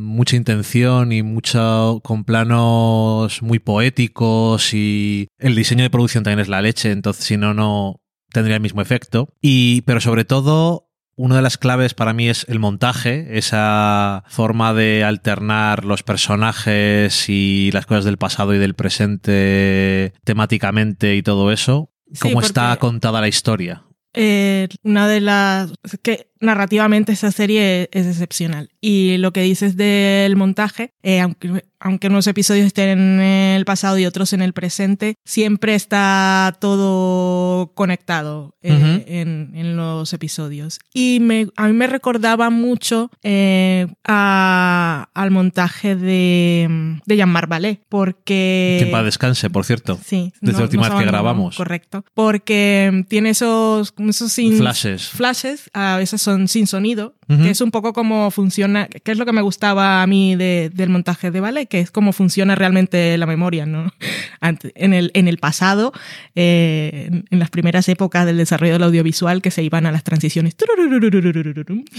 mucha 0.05 0.37
intención 0.37 1.13
y 1.13 1.23
mucho, 1.23 2.01
con 2.05 2.25
planos 2.25 3.43
muy 3.43 3.59
poéticos 3.59 4.73
y 4.73 5.29
el 5.39 5.55
diseño 5.55 5.83
de 5.83 5.91
producción 5.91 6.25
también 6.25 6.41
es 6.41 6.49
la 6.49 6.63
leche, 6.63 6.91
entonces 6.93 7.25
si 7.25 7.37
no, 7.37 7.55
no 7.55 8.01
tendría 8.33 8.57
el 8.57 8.63
mismo 8.63 8.83
efecto. 8.83 9.29
Y, 9.41 9.83
pero 9.83 10.01
sobre 10.01 10.25
todo, 10.25 10.88
una 11.19 11.35
de 11.37 11.43
las 11.43 11.59
claves 11.59 11.95
para 11.95 12.13
mí 12.13 12.29
es 12.29 12.47
el 12.49 12.61
montaje, 12.61 13.27
esa 13.37 14.23
forma 14.29 14.73
de 14.73 15.03
alternar 15.03 15.85
los 15.85 16.05
personajes 16.05 17.29
y 17.29 17.71
las 17.73 17.87
cosas 17.87 18.05
del 18.05 18.19
pasado 18.19 18.55
y 18.55 18.59
del 18.59 18.75
presente 18.75 20.13
temáticamente 20.23 21.17
y 21.17 21.23
todo 21.23 21.51
eso. 21.51 21.91
cómo 22.21 22.41
está 22.41 22.77
contada 22.77 23.21
la 23.21 23.27
historia. 23.27 23.83
Eh, 24.15 24.69
una 24.85 25.09
de 25.09 25.21
las 25.21 25.73
que 26.03 26.28
narrativamente 26.41 27.13
esa 27.13 27.33
serie 27.33 27.89
es 27.93 28.07
excepcional 28.07 28.71
y 28.81 29.17
lo 29.19 29.33
que 29.33 29.43
dices 29.43 29.77
del 29.77 30.37
montaje 30.37 30.93
eh, 31.03 31.21
aunque 31.21 31.63
aunque 31.81 32.09
unos 32.09 32.27
episodios 32.27 32.67
estén 32.67 32.99
en 32.99 33.21
el 33.21 33.65
pasado 33.65 33.99
y 33.99 34.07
otros 34.07 34.33
en 34.33 34.43
el 34.43 34.53
presente, 34.53 35.15
siempre 35.25 35.75
está 35.75 36.57
todo 36.61 37.73
conectado 37.75 38.57
eh, 38.63 39.05
en, 39.07 39.77
los 39.77 40.13
episodios. 40.13 40.81
Y 40.93 41.21
me, 41.21 41.49
a 41.57 41.69
mí 41.69 41.73
me 41.73 41.87
recordaba 41.87 42.51
mucho 42.51 43.11
eh, 43.23 43.87
al 44.05 45.31
montaje 45.31 45.95
de, 45.95 46.99
de 47.07 47.17
Jean-Marc 47.17 47.49
Ballet, 47.49 47.81
porque... 47.89 48.79
Que 48.81 48.89
para 48.91 49.05
descanse, 49.05 49.51
por 49.51 49.65
cierto. 49.65 49.99
Sí. 50.05 50.33
Desde 50.41 50.59
la 50.59 50.65
última 50.65 50.89
vez 50.89 50.99
que 50.99 51.07
grabamos. 51.07 51.57
Correcto. 51.57 52.05
Porque 52.15 53.05
tiene 53.09 53.31
esos, 53.31 53.95
esos 53.99 54.35
flashes. 54.35 55.09
Flashes, 55.09 55.71
a 55.75 55.97
veces 55.97 56.21
son 56.29 56.47
sin 56.47 56.67
sonido, 56.67 57.15
que 57.27 57.51
es 57.51 57.61
un 57.63 57.71
poco 57.71 57.95
como 57.95 58.31
funciona, 58.31 58.87
que 58.87 59.13
es 59.13 59.19
lo 59.19 59.25
que 59.25 59.33
me 59.33 59.41
gustaba 59.41 60.03
a 60.03 60.07
mí 60.07 60.37
del 60.37 60.89
montaje 60.91 61.31
de 61.31 61.41
ballet, 61.41 61.67
que 61.67 61.81
es 61.81 61.91
cómo 61.91 62.13
funciona 62.13 62.55
realmente 62.55 63.17
la 63.17 63.27
memoria, 63.27 63.65
¿no? 63.65 63.91
En 64.41 64.95
el, 64.95 65.11
en 65.15 65.27
el 65.27 65.39
pasado, 65.39 65.93
eh, 66.37 67.11
en 67.29 67.39
las 67.39 67.51
primeras 67.51 67.89
épocas 67.89 68.25
del 68.25 68.37
desarrollo 68.37 68.75
del 68.75 68.85
audiovisual, 68.85 69.43
que 69.43 69.51
se 69.51 69.65
iban 69.65 69.85
a 69.85 69.91
las 69.91 70.05
transiciones, 70.05 70.55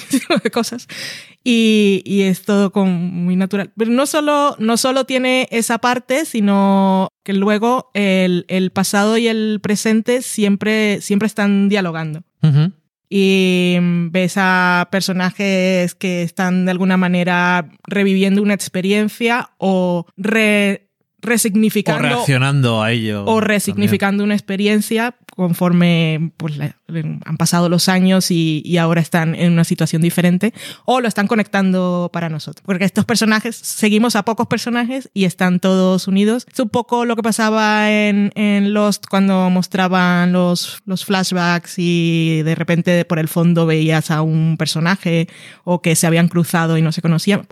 de 0.43 0.51
cosas, 0.51 0.87
y, 1.43 2.01
y, 2.05 2.21
es 2.21 2.43
todo 2.43 2.71
como 2.71 2.91
muy 2.91 3.35
natural. 3.35 3.71
Pero 3.75 3.91
no 3.91 4.05
solo, 4.05 4.55
no 4.57 4.77
solo 4.77 5.05
tiene 5.05 5.47
esa 5.51 5.79
parte, 5.79 6.23
sino 6.23 7.09
que 7.23 7.33
luego 7.33 7.91
el, 7.93 8.45
el 8.47 8.71
pasado 8.71 9.17
y 9.17 9.27
el 9.27 9.59
presente 9.61 10.21
siempre, 10.21 11.01
siempre 11.01 11.27
están 11.27 11.67
dialogando 11.67 12.23
y 13.09 13.77
ves 13.81 14.33
a 14.37 14.87
personajes 14.91 15.95
que 15.95 16.21
están 16.21 16.65
de 16.65 16.71
alguna 16.71 16.95
manera 16.95 17.69
reviviendo 17.87 18.41
una 18.43 18.53
experiencia 18.53 19.49
o 19.57 20.05
resignificando. 21.21 21.99
O 21.99 22.11
reaccionando 22.11 22.83
a 22.83 22.91
ello. 22.91 23.25
O 23.25 23.41
resignificando 23.41 24.23
una 24.23 24.35
experiencia 24.35 25.15
conforme 25.39 26.33
pues, 26.35 26.59
han 26.59 27.37
pasado 27.37 27.69
los 27.69 27.87
años 27.87 28.29
y, 28.29 28.77
ahora 28.77 28.99
están 28.99 29.35
en 29.35 29.53
una 29.53 29.63
situación 29.63 30.01
diferente. 30.01 30.53
O 30.83 30.99
lo 30.99 31.07
están 31.07 31.27
conectando 31.27 32.09
para 32.11 32.27
nosotros. 32.27 32.61
Porque 32.65 32.83
estos 32.83 33.05
personajes, 33.05 33.55
seguimos 33.55 34.17
a 34.17 34.23
pocos 34.23 34.47
personajes 34.47 35.09
y 35.13 35.23
están 35.23 35.61
todos 35.61 36.09
unidos. 36.09 36.45
Es 36.51 36.59
un 36.59 36.67
poco 36.67 37.05
lo 37.05 37.15
que 37.15 37.23
pasaba 37.23 37.89
en, 37.89 38.33
en 38.35 38.73
Lost 38.73 39.05
cuando 39.09 39.49
mostraban 39.49 40.33
los, 40.33 40.81
los 40.85 41.05
flashbacks 41.05 41.75
y 41.77 42.41
de 42.43 42.55
repente 42.55 43.05
por 43.05 43.17
el 43.17 43.29
fondo 43.29 43.65
veías 43.65 44.11
a 44.11 44.21
un 44.21 44.57
personaje 44.57 45.29
o 45.63 45.81
que 45.81 45.95
se 45.95 46.05
habían 46.05 46.27
cruzado 46.27 46.77
y 46.77 46.81
no 46.81 46.91
se 46.91 47.01
conocían 47.01 47.47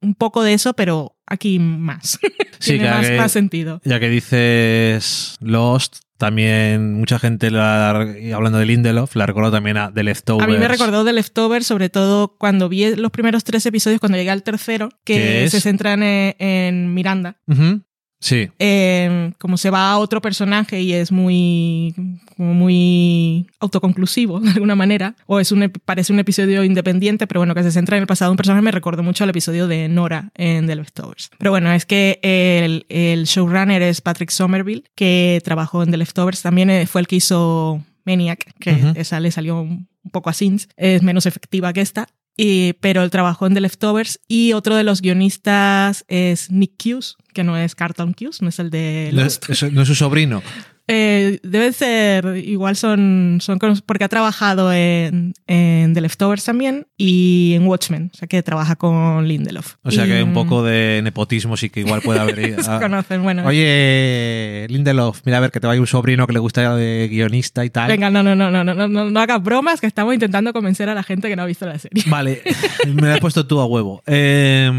un 0.00 0.14
poco 0.14 0.42
de 0.42 0.54
eso, 0.54 0.72
pero 0.72 1.16
aquí 1.26 1.58
más. 1.58 2.18
Sí, 2.58 2.72
Tiene 2.78 2.90
más, 2.90 3.10
más, 3.12 3.32
sentido. 3.32 3.82
Ya 3.84 4.00
que 4.00 4.08
dices 4.08 5.36
Lost, 5.40 5.98
también 6.18 6.94
mucha 6.94 7.18
gente, 7.18 7.48
hablando 7.48 8.58
de 8.58 8.66
Lindelof, 8.66 9.14
la 9.16 9.26
recordó 9.26 9.50
también 9.50 9.76
a 9.76 9.92
The 9.92 10.02
Leftovers. 10.02 10.44
A 10.44 10.50
mí 10.50 10.58
me 10.58 10.68
recordó 10.68 11.04
The 11.04 11.12
Leftovers, 11.12 11.66
sobre 11.66 11.90
todo 11.90 12.36
cuando 12.38 12.68
vi 12.68 12.94
los 12.96 13.10
primeros 13.10 13.44
tres 13.44 13.66
episodios, 13.66 14.00
cuando 14.00 14.16
llegué 14.16 14.30
al 14.30 14.42
tercero, 14.42 14.88
que 15.04 15.48
se 15.50 15.60
centran 15.60 16.02
en, 16.02 16.94
Miranda. 16.94 17.36
Sí. 18.18 18.48
Eh, 18.58 19.32
como 19.38 19.56
se 19.56 19.70
va 19.70 19.90
a 19.90 19.98
otro 19.98 20.22
personaje 20.22 20.80
y 20.80 20.94
es 20.94 21.12
muy, 21.12 21.94
muy 22.38 23.05
autoconclusivo 23.60 24.40
de 24.40 24.50
alguna 24.50 24.74
manera, 24.74 25.14
o 25.26 25.40
es 25.40 25.52
un, 25.52 25.70
parece 25.84 26.12
un 26.12 26.18
episodio 26.18 26.64
independiente, 26.64 27.26
pero 27.26 27.40
bueno, 27.40 27.54
que 27.54 27.62
se 27.62 27.72
centra 27.72 27.96
en 27.96 28.02
el 28.02 28.06
pasado 28.06 28.30
de 28.30 28.32
un 28.32 28.36
personaje, 28.36 28.62
me 28.62 28.70
recordó 28.70 29.02
mucho 29.02 29.24
al 29.24 29.30
episodio 29.30 29.66
de 29.68 29.88
Nora 29.88 30.30
en 30.34 30.66
The 30.66 30.76
Leftovers. 30.76 31.30
Pero 31.38 31.50
bueno, 31.50 31.72
es 31.72 31.86
que 31.86 32.18
el, 32.22 32.86
el 32.88 33.24
showrunner 33.24 33.82
es 33.82 34.00
Patrick 34.00 34.30
Somerville, 34.30 34.84
que 34.94 35.40
trabajó 35.44 35.82
en 35.82 35.90
The 35.90 35.96
Leftovers, 35.96 36.42
también 36.42 36.70
eh, 36.70 36.86
fue 36.86 37.00
el 37.00 37.06
que 37.06 37.16
hizo 37.16 37.84
Maniac, 38.04 38.52
que 38.60 38.92
esa 38.94 39.20
le 39.20 39.30
salió 39.30 39.60
un 39.60 39.88
poco 40.12 40.30
a 40.30 40.32
Sins, 40.32 40.68
es 40.76 41.02
menos 41.02 41.26
efectiva 41.26 41.72
que 41.72 41.80
esta, 41.80 42.08
pero 42.80 43.02
él 43.02 43.10
trabajó 43.10 43.46
en 43.46 43.54
The 43.54 43.60
Leftovers 43.60 44.20
y 44.28 44.52
otro 44.52 44.76
de 44.76 44.84
los 44.84 45.00
guionistas 45.00 46.04
es 46.08 46.50
Nick 46.50 46.72
Hughes, 46.84 47.16
que 47.32 47.44
no 47.44 47.56
es 47.56 47.74
Carlton 47.74 48.14
Hughes, 48.18 48.42
no 48.42 48.48
es 48.48 48.58
el 48.58 48.70
de... 48.70 49.10
no 49.12 49.82
es 49.82 49.88
su 49.88 49.94
sobrino. 49.94 50.42
Eh, 50.88 51.40
deben 51.42 51.72
ser, 51.72 52.36
igual 52.36 52.76
son, 52.76 53.38
son 53.40 53.58
porque 53.84 54.04
ha 54.04 54.08
trabajado 54.08 54.72
en, 54.72 55.34
en, 55.48 55.94
The 55.94 56.00
Leftovers 56.00 56.44
también 56.44 56.86
y 56.96 57.54
en 57.54 57.66
Watchmen, 57.66 58.10
o 58.14 58.16
sea 58.16 58.28
que 58.28 58.40
trabaja 58.44 58.76
con 58.76 59.26
Lindelof. 59.26 59.74
O 59.82 59.90
sea 59.90 60.06
que 60.06 60.14
hay 60.14 60.22
un 60.22 60.32
poco 60.32 60.62
de 60.62 61.00
nepotismo 61.02 61.56
sí 61.56 61.70
que 61.70 61.80
igual 61.80 62.02
puede 62.02 62.20
haber. 62.20 62.36
Se 62.62 62.78
conocen, 62.78 63.22
bueno. 63.24 63.44
Oye, 63.46 64.66
Lindelof, 64.70 65.22
mira 65.24 65.38
a 65.38 65.40
ver 65.40 65.50
que 65.50 65.58
te 65.58 65.66
va 65.66 65.72
a 65.72 65.76
ir 65.76 65.80
un 65.80 65.88
sobrino 65.88 66.26
que 66.26 66.32
le 66.32 66.38
gusta 66.38 66.76
de 66.76 67.08
guionista 67.10 67.64
y 67.64 67.70
tal. 67.70 67.88
Venga, 67.88 68.08
no, 68.10 68.22
no, 68.22 68.36
no, 68.36 68.50
no, 68.50 68.62
no, 68.62 68.74
no, 68.74 68.86
no, 68.86 69.10
no 69.10 69.20
hagas 69.20 69.42
bromas 69.42 69.80
que 69.80 69.88
estamos 69.88 70.14
intentando 70.14 70.52
convencer 70.52 70.88
a 70.88 70.94
la 70.94 71.02
gente 71.02 71.28
que 71.28 71.34
no 71.34 71.42
ha 71.42 71.46
visto 71.46 71.66
la 71.66 71.78
serie. 71.78 72.04
Vale, 72.06 72.42
me 72.94 73.08
la 73.08 73.14
has 73.14 73.20
puesto 73.20 73.46
tú 73.46 73.60
a 73.60 73.66
huevo. 73.66 74.02
Eh, 74.06 74.70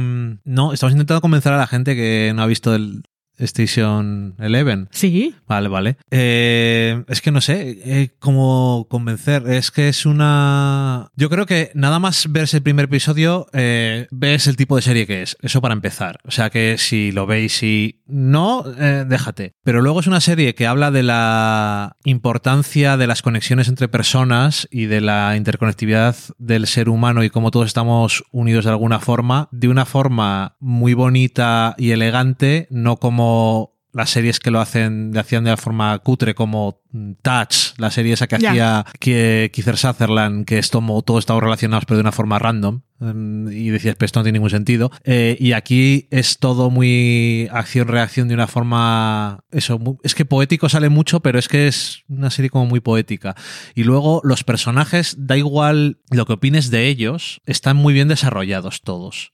no, 0.46 0.74
estamos 0.74 0.94
intentando 0.94 1.20
convencer 1.20 1.52
a 1.52 1.58
la 1.58 1.68
gente 1.68 1.96
que 1.96 2.32
no 2.34 2.44
ha 2.44 2.48
visto 2.48 2.74
el, 2.74 3.04
Station 3.38 4.36
Eleven. 4.40 4.90
Sí. 4.92 5.36
Vale, 5.48 5.70
vale. 5.70 5.98
Eh, 6.12 7.04
es 7.08 7.22
que 7.22 7.32
no 7.32 7.42
sé 7.42 7.80
eh, 7.84 8.10
cómo 8.20 8.88
convencer. 8.90 9.48
Es 9.48 9.72
que 9.72 9.90
es 9.90 10.06
una. 10.06 11.12
Yo 11.16 11.30
creo 11.30 11.46
que 11.46 11.72
nada 11.74 12.00
más 12.00 12.32
verse 12.32 12.58
el 12.58 12.64
primer 12.64 12.86
episodio, 12.86 13.48
eh, 13.54 14.08
ves 14.12 14.48
el 14.48 14.58
tipo 14.58 14.76
de 14.76 14.82
serie 14.82 15.08
que 15.08 15.22
es. 15.22 15.38
Eso 15.42 15.62
para 15.62 15.74
empezar. 15.74 16.20
O 16.26 16.32
sea 16.32 16.50
que 16.50 16.78
si 16.78 17.12
lo 17.12 17.26
veis 17.26 17.62
y 17.64 18.02
no, 18.08 18.64
déjate. 18.64 19.54
Pero 19.64 19.82
luego 19.82 20.00
es 20.00 20.08
una 20.08 20.22
serie 20.22 20.56
que 20.56 20.68
habla 20.68 20.92
de 20.92 21.04
la 21.04 21.98
importancia 22.04 22.98
de 22.98 23.08
las 23.08 23.22
conexiones 23.22 23.68
entre 23.68 23.88
personas 23.88 24.68
y 24.72 24.86
de 24.86 25.02
la 25.02 25.36
interconectividad 25.36 26.16
del 26.38 26.68
ser 26.68 26.90
humano 26.90 27.24
y 27.24 27.30
cómo 27.30 27.52
todos 27.52 27.68
estamos 27.68 28.24
unidos 28.32 28.66
de 28.66 28.72
alguna 28.72 29.00
forma, 29.00 29.50
de 29.52 29.68
una 29.68 29.86
forma 29.86 30.56
muy 30.60 30.94
bonita 30.94 31.76
y 31.78 31.92
elegante, 31.92 32.68
no 32.70 32.98
como 32.98 33.27
las 33.94 34.12
series 34.12 34.40
que 34.40 34.52
lo 34.52 34.60
hacen, 34.60 35.12
le 35.12 35.20
hacían 35.20 35.44
de 35.44 35.50
la 35.50 35.58
forma 35.58 35.98
cutre 36.00 36.36
como 36.36 36.82
Touch, 37.22 37.74
la 37.78 37.92
serie 37.92 38.14
esa 38.14 38.28
que 38.28 38.36
hacía 38.36 38.86
que 39.00 39.50
Kiefer 39.54 39.78
Sutherland, 39.78 40.46
que 40.46 40.60
es 40.60 40.70
como 40.70 41.02
todo 41.02 41.20
estaba 41.20 41.40
relacionado 41.40 41.82
pero 41.88 41.98
de 41.98 42.02
una 42.02 42.12
forma 42.12 42.40
random. 42.40 42.82
mm, 43.00 43.52
Y 43.52 43.70
decías, 43.70 43.96
pero 43.96 44.06
esto 44.06 44.20
no 44.20 44.24
tiene 44.24 44.38
ningún 44.38 44.50
sentido. 44.50 44.92
Eh, 45.04 45.36
y 45.40 45.54
aquí 45.54 46.08
es 46.12 46.38
todo 46.38 46.70
muy 46.70 47.50
acción-reacción 47.52 48.28
de 48.28 48.36
una 48.36 48.48
forma. 48.48 49.40
Eso, 49.52 49.80
es 50.04 50.16
que 50.16 50.26
poético 50.26 50.70
sale 50.70 50.90
mucho, 50.90 51.20
pero 51.22 51.40
es 51.40 51.48
que 51.48 51.68
es 51.68 52.04
una 52.08 52.30
serie 52.30 52.50
como 52.50 52.66
muy 52.66 52.80
poética. 52.80 53.36
Y 53.76 53.84
luego 53.84 54.22
los 54.24 54.44
personajes, 54.44 55.16
da 55.18 55.38
igual 55.38 56.00
lo 56.12 56.26
que 56.26 56.34
opines 56.34 56.70
de 56.70 56.88
ellos, 56.88 57.42
están 57.46 57.78
muy 57.78 57.94
bien 57.94 58.08
desarrollados 58.08 58.82
todos. 58.82 59.34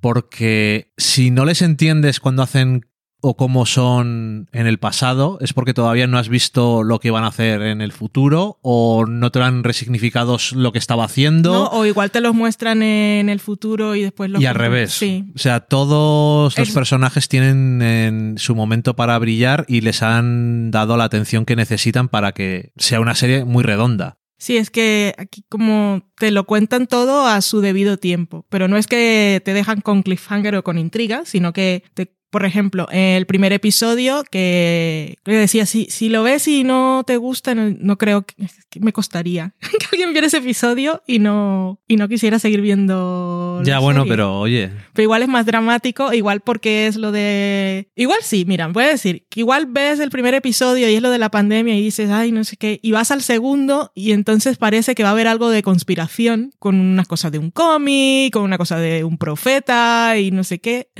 Porque 0.00 0.92
si 0.96 1.30
no 1.30 1.44
les 1.44 1.62
entiendes 1.62 2.18
cuando 2.18 2.42
hacen 2.42 2.89
o 3.22 3.36
cómo 3.36 3.66
son 3.66 4.48
en 4.52 4.66
el 4.66 4.78
pasado, 4.78 5.38
es 5.40 5.52
porque 5.52 5.74
todavía 5.74 6.06
no 6.06 6.18
has 6.18 6.28
visto 6.28 6.82
lo 6.82 6.98
que 7.00 7.10
van 7.10 7.24
a 7.24 7.28
hacer 7.28 7.62
en 7.62 7.80
el 7.80 7.92
futuro 7.92 8.58
o 8.62 9.04
no 9.06 9.30
te 9.30 9.40
han 9.40 9.62
resignificado 9.64 10.36
lo 10.54 10.72
que 10.72 10.78
estaba 10.78 11.04
haciendo. 11.04 11.52
¿no? 11.52 11.64
O 11.68 11.86
igual 11.86 12.10
te 12.10 12.20
los 12.20 12.34
muestran 12.34 12.82
en 12.82 13.28
el 13.28 13.40
futuro 13.40 13.94
y 13.94 14.02
después 14.02 14.30
los 14.30 14.40
Y 14.42 14.46
al 14.46 14.54
revés. 14.54 14.92
Sí. 14.92 15.24
O 15.34 15.38
sea, 15.38 15.60
todos 15.60 16.56
los 16.56 16.68
Es- 16.68 16.74
personajes 16.74 17.28
tienen 17.28 17.82
en 17.82 18.38
su 18.38 18.54
momento 18.54 18.94
para 18.96 19.18
brillar 19.18 19.64
y 19.68 19.80
les 19.82 20.02
han 20.02 20.70
dado 20.70 20.96
la 20.96 21.04
atención 21.04 21.44
que 21.44 21.56
necesitan 21.56 22.08
para 22.08 22.32
que 22.32 22.72
sea 22.76 23.00
una 23.00 23.14
serie 23.14 23.44
muy 23.44 23.62
redonda. 23.64 24.16
Sí, 24.38 24.56
es 24.56 24.70
que 24.70 25.14
aquí 25.18 25.44
como 25.50 26.00
te 26.16 26.30
lo 26.30 26.44
cuentan 26.44 26.86
todo 26.86 27.26
a 27.26 27.42
su 27.42 27.60
debido 27.60 27.98
tiempo, 27.98 28.46
pero 28.48 28.68
no 28.68 28.78
es 28.78 28.86
que 28.86 29.42
te 29.44 29.52
dejan 29.52 29.82
con 29.82 30.02
cliffhanger 30.02 30.54
o 30.56 30.64
con 30.64 30.78
intriga, 30.78 31.22
sino 31.26 31.52
que 31.52 31.82
te 31.92 32.14
por 32.30 32.44
ejemplo, 32.44 32.86
el 32.92 33.26
primer 33.26 33.52
episodio 33.52 34.22
que, 34.30 35.18
que 35.24 35.32
decía, 35.32 35.66
si, 35.66 35.86
si 35.86 36.08
lo 36.08 36.22
ves 36.22 36.46
y 36.46 36.62
no 36.62 37.02
te 37.04 37.16
gusta, 37.16 37.54
no, 37.56 37.74
no 37.78 37.98
creo 37.98 38.22
que, 38.22 38.34
que 38.70 38.80
me 38.80 38.92
costaría 38.92 39.52
que 39.60 39.86
alguien 39.92 40.12
viera 40.12 40.28
ese 40.28 40.38
episodio 40.38 41.02
y 41.06 41.18
no, 41.18 41.80
y 41.88 41.96
no 41.96 42.08
quisiera 42.08 42.38
seguir 42.38 42.60
viendo. 42.60 43.60
Ya, 43.64 43.80
bueno, 43.80 44.02
serie. 44.02 44.12
pero 44.12 44.38
oye, 44.38 44.70
Pero 44.92 45.02
igual 45.02 45.22
es 45.22 45.28
más 45.28 45.44
dramático, 45.44 46.12
igual 46.12 46.40
porque 46.40 46.86
es 46.86 46.96
lo 46.96 47.10
de... 47.10 47.88
Igual 47.96 48.20
sí, 48.22 48.44
mira, 48.46 48.68
voy 48.68 48.84
a 48.84 48.88
decir, 48.88 49.26
que 49.28 49.40
igual 49.40 49.66
ves 49.66 49.98
el 49.98 50.10
primer 50.10 50.34
episodio 50.34 50.88
y 50.88 50.94
es 50.94 51.02
lo 51.02 51.10
de 51.10 51.18
la 51.18 51.30
pandemia 51.30 51.74
y 51.74 51.82
dices, 51.82 52.10
ay, 52.10 52.30
no 52.30 52.44
sé 52.44 52.56
qué, 52.56 52.78
y 52.80 52.92
vas 52.92 53.10
al 53.10 53.22
segundo 53.22 53.90
y 53.94 54.12
entonces 54.12 54.56
parece 54.56 54.94
que 54.94 55.02
va 55.02 55.08
a 55.08 55.12
haber 55.12 55.26
algo 55.26 55.50
de 55.50 55.62
conspiración 55.62 56.52
con 56.60 56.78
unas 56.78 57.08
cosas 57.08 57.32
de 57.32 57.38
un 57.38 57.50
cómic, 57.50 58.32
con 58.32 58.44
una 58.44 58.56
cosa 58.56 58.78
de 58.78 59.02
un 59.02 59.18
profeta 59.18 60.16
y 60.16 60.30
no 60.30 60.44
sé 60.44 60.60
qué, 60.60 60.90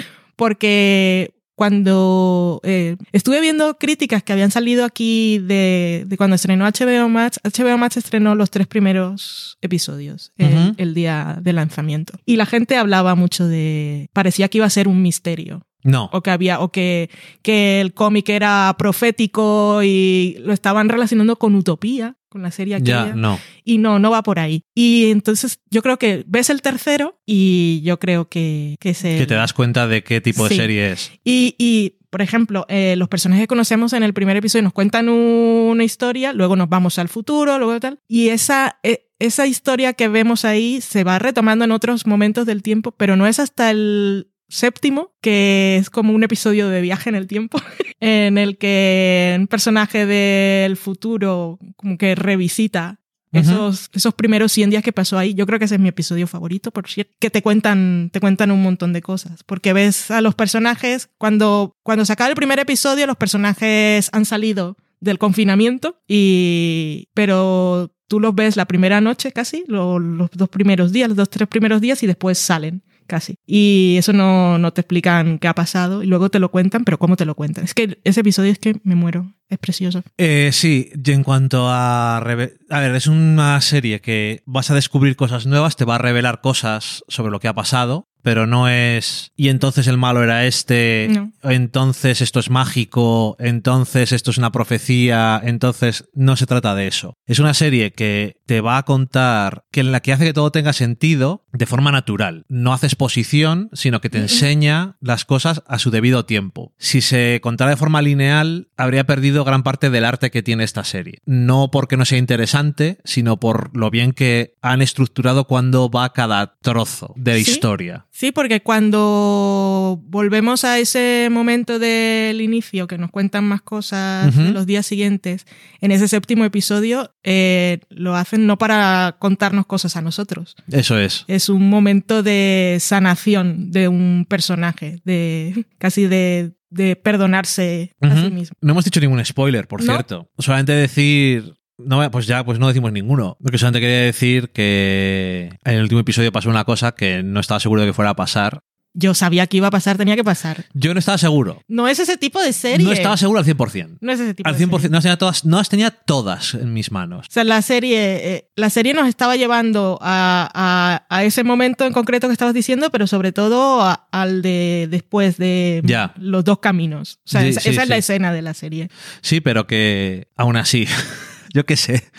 porque 0.40 1.34
cuando 1.54 2.62
eh, 2.64 2.96
estuve 3.12 3.42
viendo 3.42 3.76
críticas 3.76 4.22
que 4.22 4.32
habían 4.32 4.50
salido 4.50 4.86
aquí 4.86 5.38
de, 5.40 6.04
de 6.06 6.16
cuando 6.16 6.36
estrenó 6.36 6.64
HBO 6.64 7.10
Max, 7.10 7.38
HBO 7.44 7.76
Max 7.76 7.98
estrenó 7.98 8.34
los 8.34 8.50
tres 8.50 8.66
primeros 8.66 9.58
episodios 9.60 10.32
el, 10.38 10.72
el 10.78 10.94
día 10.94 11.38
de 11.42 11.52
lanzamiento. 11.52 12.14
Y 12.24 12.36
la 12.36 12.46
gente 12.46 12.78
hablaba 12.78 13.14
mucho 13.14 13.46
de... 13.46 14.08
parecía 14.14 14.48
que 14.48 14.56
iba 14.56 14.66
a 14.66 14.70
ser 14.70 14.88
un 14.88 15.02
misterio. 15.02 15.66
No. 15.82 16.10
O 16.12 16.22
que 16.22 16.30
había, 16.30 16.60
o 16.60 16.70
que, 16.72 17.10
que 17.42 17.80
el 17.80 17.94
cómic 17.94 18.28
era 18.28 18.74
profético 18.78 19.82
y 19.82 20.36
lo 20.40 20.52
estaban 20.52 20.88
relacionando 20.88 21.36
con 21.36 21.54
Utopía, 21.54 22.16
con 22.28 22.42
la 22.42 22.50
serie 22.50 22.76
aquella. 22.76 23.08
Ya, 23.08 23.14
no. 23.14 23.38
Y 23.64 23.78
no, 23.78 23.98
no 23.98 24.10
va 24.10 24.22
por 24.22 24.38
ahí. 24.38 24.62
Y 24.74 25.10
entonces 25.10 25.60
yo 25.70 25.82
creo 25.82 25.98
que 25.98 26.24
ves 26.26 26.50
el 26.50 26.62
tercero 26.62 27.20
y 27.26 27.80
yo 27.82 27.98
creo 27.98 28.28
que, 28.28 28.76
que 28.80 28.90
es 28.90 29.04
el- 29.04 29.18
Que 29.18 29.26
te 29.26 29.34
das 29.34 29.52
cuenta 29.52 29.86
de 29.88 30.02
qué 30.04 30.20
tipo 30.20 30.48
de 30.48 30.54
serie 30.56 30.92
es. 30.92 31.10
y, 31.24 31.54
y, 31.58 31.96
por 32.10 32.22
ejemplo, 32.22 32.66
eh, 32.68 32.94
los 32.96 33.08
personajes 33.08 33.44
que 33.44 33.48
conocemos 33.48 33.92
en 33.92 34.02
el 34.02 34.12
primer 34.12 34.36
episodio 34.36 34.64
nos 34.64 34.72
cuentan 34.72 35.08
una 35.08 35.84
historia, 35.84 36.32
luego 36.32 36.56
nos 36.56 36.68
vamos 36.68 36.98
al 36.98 37.08
futuro, 37.08 37.56
luego 37.58 37.78
tal. 37.78 38.00
Y 38.08 38.30
esa, 38.30 38.78
eh, 38.82 39.06
esa 39.20 39.46
historia 39.46 39.92
que 39.92 40.08
vemos 40.08 40.44
ahí 40.44 40.80
se 40.80 41.04
va 41.04 41.20
retomando 41.20 41.64
en 41.64 41.70
otros 41.72 42.06
momentos 42.08 42.46
del 42.46 42.62
tiempo, 42.62 42.90
pero 42.92 43.14
no 43.16 43.26
es 43.28 43.38
hasta 43.38 43.70
el 43.70 44.29
séptimo, 44.50 45.12
que 45.22 45.76
es 45.80 45.88
como 45.88 46.12
un 46.12 46.22
episodio 46.24 46.68
de 46.68 46.80
viaje 46.82 47.08
en 47.08 47.14
el 47.16 47.26
tiempo, 47.26 47.58
en 48.00 48.36
el 48.36 48.58
que 48.58 49.36
un 49.38 49.46
personaje 49.46 50.04
del 50.06 50.76
futuro 50.76 51.58
como 51.76 51.96
que 51.96 52.14
revisita 52.14 52.98
esos, 53.32 53.90
esos 53.92 54.12
primeros 54.14 54.50
100 54.50 54.70
días 54.70 54.82
que 54.82 54.92
pasó 54.92 55.16
ahí, 55.16 55.34
yo 55.34 55.46
creo 55.46 55.60
que 55.60 55.66
ese 55.66 55.76
es 55.76 55.80
mi 55.80 55.88
episodio 55.88 56.26
favorito, 56.26 56.72
por 56.72 56.88
cierto, 56.88 57.12
que 57.20 57.30
te 57.30 57.42
cuentan, 57.42 58.10
te 58.12 58.18
cuentan 58.18 58.50
un 58.50 58.60
montón 58.60 58.92
de 58.92 59.02
cosas, 59.02 59.44
porque 59.44 59.72
ves 59.72 60.10
a 60.10 60.20
los 60.20 60.34
personajes, 60.34 61.08
cuando, 61.16 61.76
cuando 61.84 62.04
se 62.04 62.12
acaba 62.12 62.28
el 62.28 62.34
primer 62.34 62.58
episodio, 62.58 63.06
los 63.06 63.16
personajes 63.16 64.10
han 64.12 64.24
salido 64.24 64.76
del 64.98 65.18
confinamiento, 65.18 66.00
y, 66.08 67.08
pero 67.14 67.94
tú 68.08 68.18
los 68.18 68.34
ves 68.34 68.56
la 68.56 68.64
primera 68.66 69.00
noche 69.00 69.30
casi, 69.30 69.62
lo- 69.68 70.00
los 70.00 70.30
dos 70.32 70.48
primeros 70.48 70.90
días, 70.90 71.08
los 71.08 71.16
dos, 71.16 71.30
tres 71.30 71.46
primeros 71.48 71.80
días, 71.80 72.02
y 72.02 72.08
después 72.08 72.36
salen 72.36 72.82
casi. 73.10 73.34
Y 73.46 73.96
eso 73.98 74.12
no, 74.14 74.58
no 74.58 74.72
te 74.72 74.80
explican 74.80 75.38
qué 75.38 75.48
ha 75.48 75.54
pasado, 75.54 76.02
y 76.02 76.06
luego 76.06 76.30
te 76.30 76.38
lo 76.38 76.50
cuentan, 76.50 76.84
pero 76.84 76.98
¿cómo 76.98 77.16
te 77.16 77.26
lo 77.26 77.34
cuentan? 77.34 77.64
Es 77.64 77.74
que 77.74 77.98
ese 78.04 78.20
episodio 78.20 78.50
es 78.52 78.58
que 78.58 78.76
me 78.84 78.94
muero, 78.94 79.34
es 79.50 79.58
precioso. 79.58 80.02
Eh, 80.16 80.50
sí, 80.52 80.90
y 81.04 81.10
en 81.12 81.22
cuanto 81.24 81.66
a... 81.68 82.20
reve- 82.24 82.54
A 82.70 82.80
ver, 82.80 82.94
es 82.94 83.06
una 83.08 83.60
serie 83.60 84.00
que 84.00 84.42
vas 84.46 84.70
a 84.70 84.74
descubrir 84.74 85.16
cosas 85.16 85.44
nuevas, 85.46 85.76
te 85.76 85.84
va 85.84 85.96
a 85.96 85.98
revelar 85.98 86.40
cosas 86.40 87.04
sobre 87.08 87.30
lo 87.32 87.40
que 87.40 87.48
ha 87.48 87.54
pasado, 87.54 88.06
pero 88.22 88.46
no 88.46 88.68
es... 88.68 89.32
Y 89.34 89.48
entonces 89.48 89.86
el 89.88 89.96
malo 89.96 90.22
era 90.22 90.46
este, 90.46 91.08
No. 91.10 91.32
entonces 91.42 92.20
esto 92.20 92.38
es 92.38 92.50
mágico, 92.50 93.34
entonces 93.38 94.12
esto 94.12 94.30
es 94.30 94.38
una 94.38 94.52
profecía, 94.52 95.40
entonces 95.42 96.04
no 96.14 96.36
se 96.36 96.46
trata 96.46 96.74
de 96.74 96.86
eso. 96.86 97.14
Es 97.26 97.38
una 97.38 97.54
serie 97.54 97.92
que 97.92 98.36
te 98.46 98.60
va 98.60 98.76
a 98.78 98.82
contar, 98.84 99.64
que 99.72 99.80
en 99.80 99.90
la 99.92 100.00
que 100.00 100.12
hace 100.12 100.24
que 100.26 100.32
todo 100.34 100.50
tenga 100.52 100.72
sentido 100.72 101.44
de 101.52 101.66
forma 101.66 101.90
natural. 101.92 102.44
No 102.48 102.72
hace 102.72 102.86
exposición, 102.86 103.68
sino 103.72 104.00
que 104.00 104.10
te 104.10 104.18
enseña 104.18 104.96
las 105.00 105.24
cosas 105.24 105.62
a 105.66 105.78
su 105.78 105.90
debido 105.90 106.24
tiempo. 106.24 106.72
Si 106.78 107.00
se 107.00 107.40
contara 107.42 107.70
de 107.70 107.76
forma 107.76 108.02
lineal, 108.02 108.68
habría 108.76 109.04
perdido 109.04 109.44
gran 109.44 109.62
parte 109.62 109.90
del 109.90 110.04
arte 110.04 110.30
que 110.30 110.42
tiene 110.42 110.64
esta 110.64 110.84
serie. 110.84 111.18
No 111.26 111.70
porque 111.70 111.96
no 111.96 112.04
sea 112.04 112.18
interesante, 112.18 112.98
sino 113.04 113.38
por 113.40 113.76
lo 113.76 113.90
bien 113.90 114.12
que 114.12 114.54
han 114.62 114.82
estructurado 114.82 115.46
cuando 115.46 115.90
va 115.90 116.12
cada 116.12 116.56
trozo 116.62 117.14
de 117.16 117.38
la 117.38 117.44
Sí. 117.44 117.50
historia. 117.50 118.06
Sí, 118.10 118.32
porque 118.32 118.60
cuando 118.62 120.00
volvemos 120.04 120.64
a 120.64 120.78
ese 120.78 121.28
momento 121.30 121.78
del 121.78 122.40
inicio, 122.40 122.86
que 122.86 122.98
nos 122.98 123.10
cuentan 123.10 123.44
más 123.44 123.62
cosas 123.62 124.36
de 124.36 124.50
los 124.50 124.66
días 124.66 124.86
siguientes, 124.86 125.46
en 125.80 125.90
ese 125.90 126.06
séptimo 126.08 126.44
episodio, 126.44 127.12
eh, 127.24 127.80
lo 127.88 128.16
hacen 128.16 128.46
no 128.46 128.58
para 128.58 129.16
contarnos 129.18 129.66
cosas 129.66 129.96
a 129.96 130.02
nosotros. 130.02 130.54
Eso 130.70 130.98
es. 130.98 131.24
Es 131.28 131.39
un 131.48 131.68
momento 131.68 132.22
de 132.22 132.76
sanación 132.80 133.70
de 133.70 133.88
un 133.88 134.26
personaje, 134.28 135.00
de 135.04 135.66
casi 135.78 136.06
de, 136.06 136.52
de 136.70 136.96
perdonarse 136.96 137.92
a 138.00 138.14
sí 138.22 138.30
mismo. 138.30 138.56
No 138.60 138.72
hemos 138.72 138.84
dicho 138.84 139.00
ningún 139.00 139.24
spoiler, 139.24 139.66
por 139.66 139.82
No. 139.84 139.92
cierto. 139.92 140.28
Solamente 140.38 140.72
decir. 140.72 141.54
No, 141.78 142.10
pues 142.10 142.26
ya, 142.26 142.44
pues 142.44 142.58
no 142.58 142.68
decimos 142.68 142.92
ninguno. 142.92 143.38
Porque 143.42 143.56
solamente 143.56 143.80
quería 143.80 144.02
decir 144.02 144.50
que 144.50 145.48
en 145.64 145.74
el 145.74 145.82
último 145.82 146.02
episodio 146.02 146.30
pasó 146.30 146.50
una 146.50 146.64
cosa 146.64 146.92
que 146.92 147.22
no 147.22 147.40
estaba 147.40 147.58
seguro 147.58 147.80
de 147.80 147.86
que 147.88 147.92
fuera 147.94 148.10
a 148.10 148.16
pasar. 148.16 148.60
Yo 148.92 149.14
sabía 149.14 149.46
que 149.46 149.56
iba 149.58 149.68
a 149.68 149.70
pasar, 149.70 149.96
tenía 149.96 150.16
que 150.16 150.24
pasar. 150.24 150.64
Yo 150.74 150.92
no 150.94 150.98
estaba 150.98 151.16
seguro. 151.16 151.62
No 151.68 151.86
es 151.86 151.98
ese 152.00 152.16
tipo 152.16 152.42
de 152.42 152.52
serie. 152.52 152.84
No 152.84 152.92
estaba 152.92 153.16
seguro 153.16 153.38
al 153.38 153.44
100%. 153.46 153.98
No 154.00 154.10
es 154.12 154.18
ese 154.20 154.34
tipo 154.34 154.48
Al 154.48 154.56
de 154.58 154.66
100%. 154.66 154.70
serie. 154.80 154.88
No 154.90 154.96
las 154.96 155.02
tenía 155.04 155.16
todas, 155.16 155.44
no 155.44 155.56
las 155.58 155.68
tenía 155.68 155.90
todas 155.92 156.54
en 156.54 156.72
mis 156.72 156.90
manos. 156.90 157.26
O 157.28 157.32
sea, 157.32 157.44
la 157.44 157.62
serie, 157.62 158.34
eh, 158.34 158.50
la 158.56 158.68
serie 158.68 158.92
nos 158.92 159.06
estaba 159.08 159.36
llevando 159.36 159.98
a, 160.02 160.50
a- 160.52 161.06
a 161.08 161.24
ese 161.24 161.44
momento 161.44 161.84
en 161.86 161.92
concreto 161.92 162.26
que 162.26 162.32
estabas 162.32 162.52
diciendo, 162.54 162.90
pero 162.90 163.06
sobre 163.06 163.30
todo 163.32 163.80
a- 163.82 164.08
al 164.10 164.42
de 164.42 164.88
después 164.90 165.36
de 165.38 165.82
Ya. 165.84 166.12
los 166.18 166.44
dos 166.44 166.58
caminos. 166.58 167.20
O 167.24 167.28
sea, 167.30 167.42
Sí, 167.42 167.48
esa, 167.50 167.60
sí, 167.60 167.68
esa 167.70 167.82
es 167.84 167.88
la 167.88 167.96
escena 167.96 168.32
de 168.32 168.42
la 168.42 168.54
serie. 168.54 168.88
Sí, 169.22 169.40
pero 169.40 169.66
que 169.68 170.26
aún 170.36 170.56
así. 170.56 170.86
Yo 171.52 171.64
qué 171.66 171.76
sé. 171.76 172.10